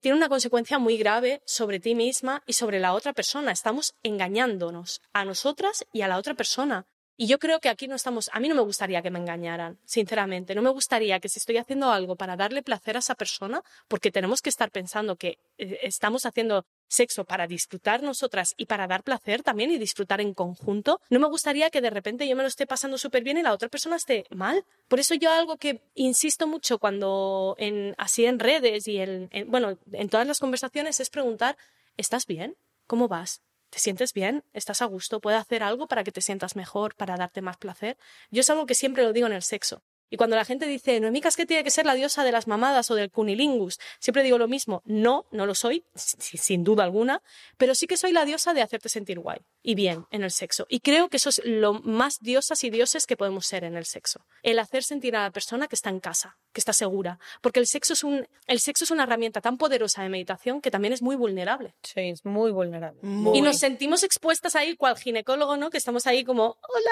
[0.00, 3.52] tiene una consecuencia muy grave sobre ti misma y sobre la otra persona.
[3.52, 6.86] Estamos engañándonos a nosotras y a la otra persona.
[7.16, 9.78] Y yo creo que aquí no estamos, a mí no me gustaría que me engañaran,
[9.84, 10.54] sinceramente.
[10.54, 14.10] No me gustaría que si estoy haciendo algo para darle placer a esa persona, porque
[14.10, 19.04] tenemos que estar pensando que eh, estamos haciendo sexo para disfrutar nosotras y para dar
[19.04, 22.48] placer también y disfrutar en conjunto, no me gustaría que de repente yo me lo
[22.48, 24.64] esté pasando súper bien y la otra persona esté mal.
[24.88, 29.50] Por eso yo algo que insisto mucho cuando en, así en redes y en, en,
[29.50, 31.56] bueno, en todas las conversaciones es preguntar,
[31.96, 32.56] ¿estás bien?
[32.86, 33.40] ¿Cómo vas?
[33.74, 34.44] ¿Te sientes bien?
[34.52, 35.20] ¿Estás a gusto?
[35.20, 37.98] ¿Puedo hacer algo para que te sientas mejor, para darte más placer?
[38.30, 39.82] Yo es algo que siempre lo digo en el sexo.
[40.10, 42.88] Y cuando la gente dice, Noemí que tiene que ser la diosa de las mamadas
[42.92, 44.80] o del cunilingus, siempre digo lo mismo.
[44.84, 47.20] No, no lo soy, sin duda alguna,
[47.56, 49.40] pero sí que soy la diosa de hacerte sentir guay.
[49.64, 50.66] Y bien en el sexo.
[50.68, 53.86] Y creo que eso es lo más diosas y dioses que podemos ser en el
[53.86, 54.20] sexo.
[54.42, 57.18] El hacer sentir a la persona que está en casa, que está segura.
[57.40, 60.70] Porque el sexo es, un, el sexo es una herramienta tan poderosa de meditación que
[60.70, 61.74] también es muy vulnerable.
[61.82, 63.00] Sí, es muy vulnerable.
[63.02, 65.70] Y nos sentimos expuestas ahí, cual ginecólogo, ¿no?
[65.70, 66.90] Que estamos ahí como, hola.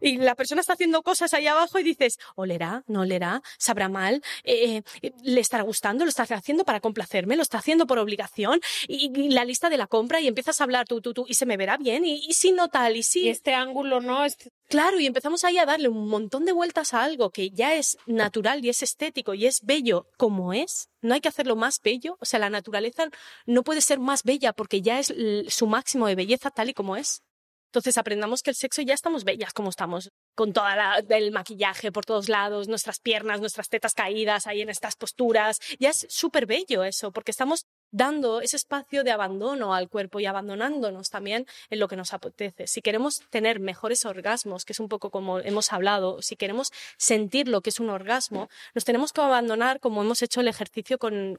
[0.00, 2.84] Y la persona está haciendo cosas ahí abajo y dices, ¿olerá?
[2.86, 3.42] ¿No olerá?
[3.58, 4.22] ¿Sabrá mal?
[4.44, 6.06] Eh, eh, ¿Le estará gustando?
[6.06, 7.36] ¿Lo está haciendo para complacerme?
[7.36, 8.60] ¿Lo está haciendo por obligación?
[8.86, 11.34] Y, y la lista de la compra y empiezas a hablar tú, tú, tú, y
[11.34, 13.24] se me verá bien y, si no tal, y si...
[13.24, 14.24] Y este ángulo, ¿no?
[14.24, 14.50] Este...
[14.68, 17.96] Claro, y empezamos ahí a darle un montón de vueltas a algo que ya es
[18.06, 20.88] natural y es estético y es bello como es.
[21.00, 22.16] No hay que hacerlo más bello.
[22.20, 23.08] O sea, la naturaleza
[23.46, 25.14] no puede ser más bella porque ya es
[25.48, 27.22] su máximo de belleza tal y como es.
[27.68, 30.64] Entonces aprendamos que el sexo ya estamos bellas como estamos, con todo
[31.10, 35.58] el maquillaje por todos lados, nuestras piernas, nuestras tetas caídas ahí en estas posturas.
[35.78, 40.26] Ya es súper bello eso, porque estamos dando ese espacio de abandono al cuerpo y
[40.26, 42.66] abandonándonos también en lo que nos apetece.
[42.66, 47.48] Si queremos tener mejores orgasmos, que es un poco como hemos hablado, si queremos sentir
[47.48, 51.38] lo que es un orgasmo, nos tenemos que abandonar como hemos hecho el ejercicio con,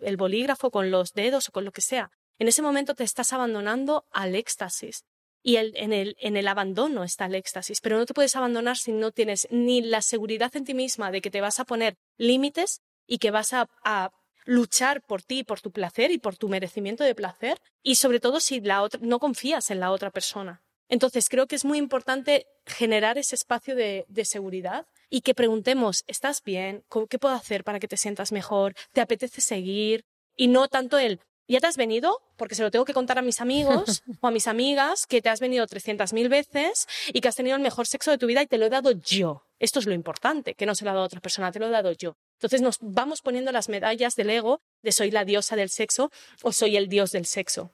[0.00, 2.10] el bolígrafo, con los dedos o con lo que sea.
[2.38, 5.04] En ese momento te estás abandonando al éxtasis.
[5.42, 9.46] Y en, el, abandono está el éxtasis, pero no te puedes abandonar si no tienes
[9.50, 13.30] ni la seguridad en ti misma de que te vas a poner límites y que
[13.30, 14.10] vas a
[14.48, 18.40] luchar por ti, por tu placer y por tu merecimiento de placer, y sobre todo
[18.40, 20.62] si la otra, no confías en la otra persona.
[20.88, 26.02] Entonces creo que es muy importante generar ese espacio de, de seguridad y que preguntemos,
[26.06, 26.82] ¿estás bien?
[27.10, 28.74] ¿Qué puedo hacer para que te sientas mejor?
[28.92, 30.06] ¿Te apetece seguir?
[30.34, 33.22] Y no tanto el, ya te has venido, porque se lo tengo que contar a
[33.22, 37.36] mis amigos o a mis amigas, que te has venido 300.000 veces y que has
[37.36, 39.44] tenido el mejor sexo de tu vida y te lo he dado yo.
[39.58, 41.70] Esto es lo importante, que no se lo ha dado otra persona, te lo he
[41.70, 42.16] dado yo.
[42.38, 46.10] Entonces nos vamos poniendo las medallas del ego de soy la diosa del sexo
[46.42, 47.72] o soy el dios del sexo.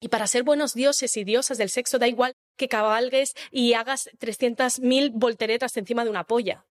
[0.00, 4.10] Y para ser buenos dioses y diosas del sexo da igual que cabalgues y hagas
[4.18, 6.66] 300.000 volteretas encima de una polla.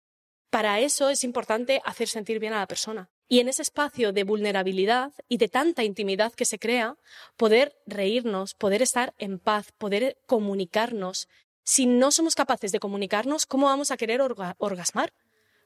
[0.51, 3.09] Para eso es importante hacer sentir bien a la persona.
[3.29, 6.97] Y en ese espacio de vulnerabilidad y de tanta intimidad que se crea,
[7.37, 11.29] poder reírnos, poder estar en paz, poder comunicarnos.
[11.63, 15.13] Si no somos capaces de comunicarnos, ¿cómo vamos a querer orgasmar?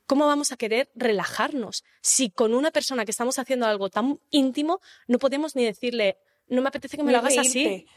[0.08, 4.80] ¿Cómo vamos a querer relajarnos si con una persona que estamos haciendo algo tan íntimo
[5.08, 7.88] no podemos ni decirle, no me apetece que me lo hagas así?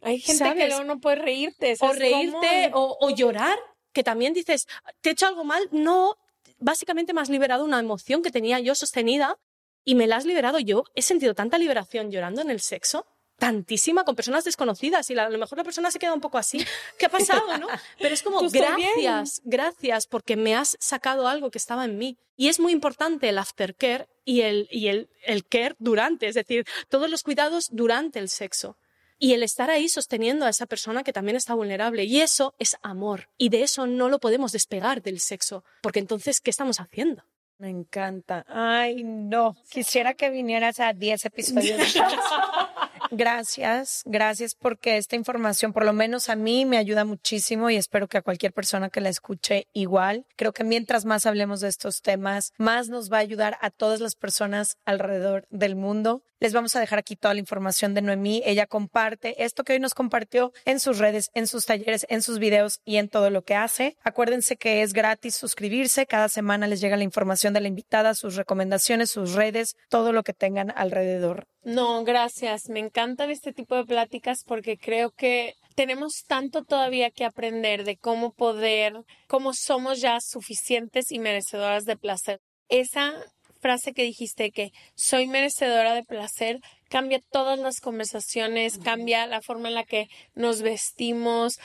[0.00, 1.76] Hay gente que no puede reírte.
[1.80, 3.58] O reírte o, llorar,
[3.92, 4.66] que también dices,
[5.00, 5.68] ¿te he hecho algo mal?
[5.72, 6.16] No,
[6.58, 9.38] básicamente me has liberado una emoción que tenía yo sostenida
[9.84, 10.84] y me la has liberado yo.
[10.94, 13.06] He sentido tanta liberación llorando en el sexo
[13.38, 16.64] tantísima con personas desconocidas y a lo mejor la persona se queda un poco así.
[16.98, 17.68] ¿Qué ha pasado, no?
[17.98, 22.18] Pero es como, gracias, gracias porque me has sacado algo que estaba en mí.
[22.36, 26.66] Y es muy importante el aftercare y el, y el, el care durante, es decir,
[26.88, 28.76] todos los cuidados durante el sexo.
[29.20, 32.04] Y el estar ahí sosteniendo a esa persona que también está vulnerable.
[32.04, 33.28] Y eso es amor.
[33.36, 35.64] Y de eso no lo podemos despegar del sexo.
[35.82, 37.24] Porque entonces, ¿qué estamos haciendo?
[37.58, 38.44] Me encanta.
[38.46, 39.56] Ay, no.
[39.68, 41.96] Quisiera que vinieras a 10 episodios.
[43.10, 48.06] Gracias, gracias porque esta información, por lo menos a mí, me ayuda muchísimo y espero
[48.06, 50.26] que a cualquier persona que la escuche igual.
[50.36, 54.00] Creo que mientras más hablemos de estos temas, más nos va a ayudar a todas
[54.00, 56.22] las personas alrededor del mundo.
[56.40, 58.42] Les vamos a dejar aquí toda la información de Noemí.
[58.44, 62.38] Ella comparte esto que hoy nos compartió en sus redes, en sus talleres, en sus
[62.38, 63.96] videos y en todo lo que hace.
[64.04, 66.06] Acuérdense que es gratis suscribirse.
[66.06, 70.22] Cada semana les llega la información de la invitada, sus recomendaciones, sus redes, todo lo
[70.22, 71.48] que tengan alrededor.
[71.62, 72.68] No, gracias.
[72.68, 77.96] Me encantan este tipo de pláticas porque creo que tenemos tanto todavía que aprender de
[77.96, 78.94] cómo poder,
[79.26, 82.40] cómo somos ya suficientes y merecedoras de placer.
[82.68, 83.12] Esa
[83.60, 89.68] frase que dijiste que soy merecedora de placer cambia todas las conversaciones, cambia la forma
[89.68, 91.58] en la que nos vestimos,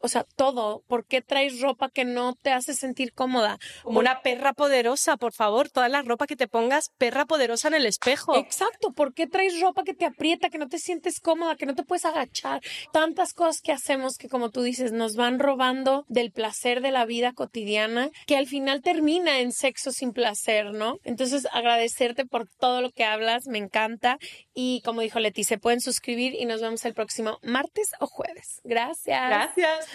[0.00, 0.82] o sea, todo.
[0.86, 3.58] ¿Por qué traes ropa que no te hace sentir cómoda?
[3.82, 7.74] Como una perra poderosa, por favor, toda la ropa que te pongas, perra poderosa en
[7.74, 8.36] el espejo.
[8.36, 11.74] Exacto, ¿por qué traes ropa que te aprieta, que no te sientes cómoda, que no
[11.74, 12.62] te puedes agachar?
[12.92, 17.04] Tantas cosas que hacemos que, como tú dices, nos van robando del placer de la
[17.04, 20.98] vida cotidiana, que al final termina en sexo sin placer, ¿no?
[21.04, 24.18] Entonces, agradecerte por todo lo que hablas, me encanta
[24.54, 28.60] y como dijo Leti, se pueden suscribir y nos vemos el próximo martes o jueves.
[28.64, 29.28] Gracias.
[29.28, 29.86] Gracias.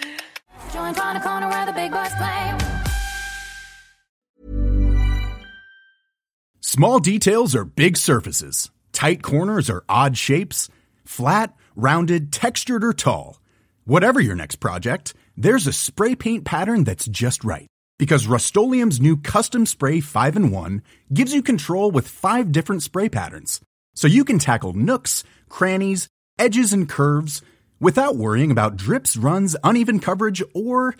[6.62, 8.70] Small details are big surfaces.
[8.92, 10.70] Tight corners are odd shapes.
[11.06, 13.40] Flat, rounded, textured, or tall.
[13.86, 17.68] Whatever your next project, there's a spray paint pattern that's just right.
[17.98, 20.82] Because Rust new Custom Spray 5 and 1
[21.14, 23.62] gives you control with five different spray patterns
[24.00, 27.42] so you can tackle nooks, crannies, edges, and curves
[27.82, 30.96] without worrying about drips, runs, uneven coverage, or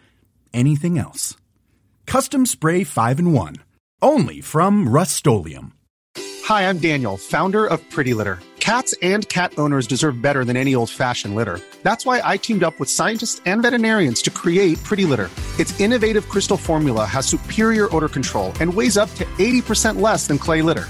[0.54, 1.38] anything else.
[2.06, 3.56] Custom Spray 5 and 1.
[4.02, 5.26] Only from Rust
[6.44, 8.40] Hi, I'm Daniel, founder of Pretty Litter.
[8.60, 11.62] Cats and cat owners deserve better than any old fashioned litter.
[11.84, 15.30] That's why I teamed up with scientists and veterinarians to create Pretty Litter.
[15.58, 20.38] Its innovative crystal formula has superior odor control and weighs up to 80% less than
[20.38, 20.90] clay litter.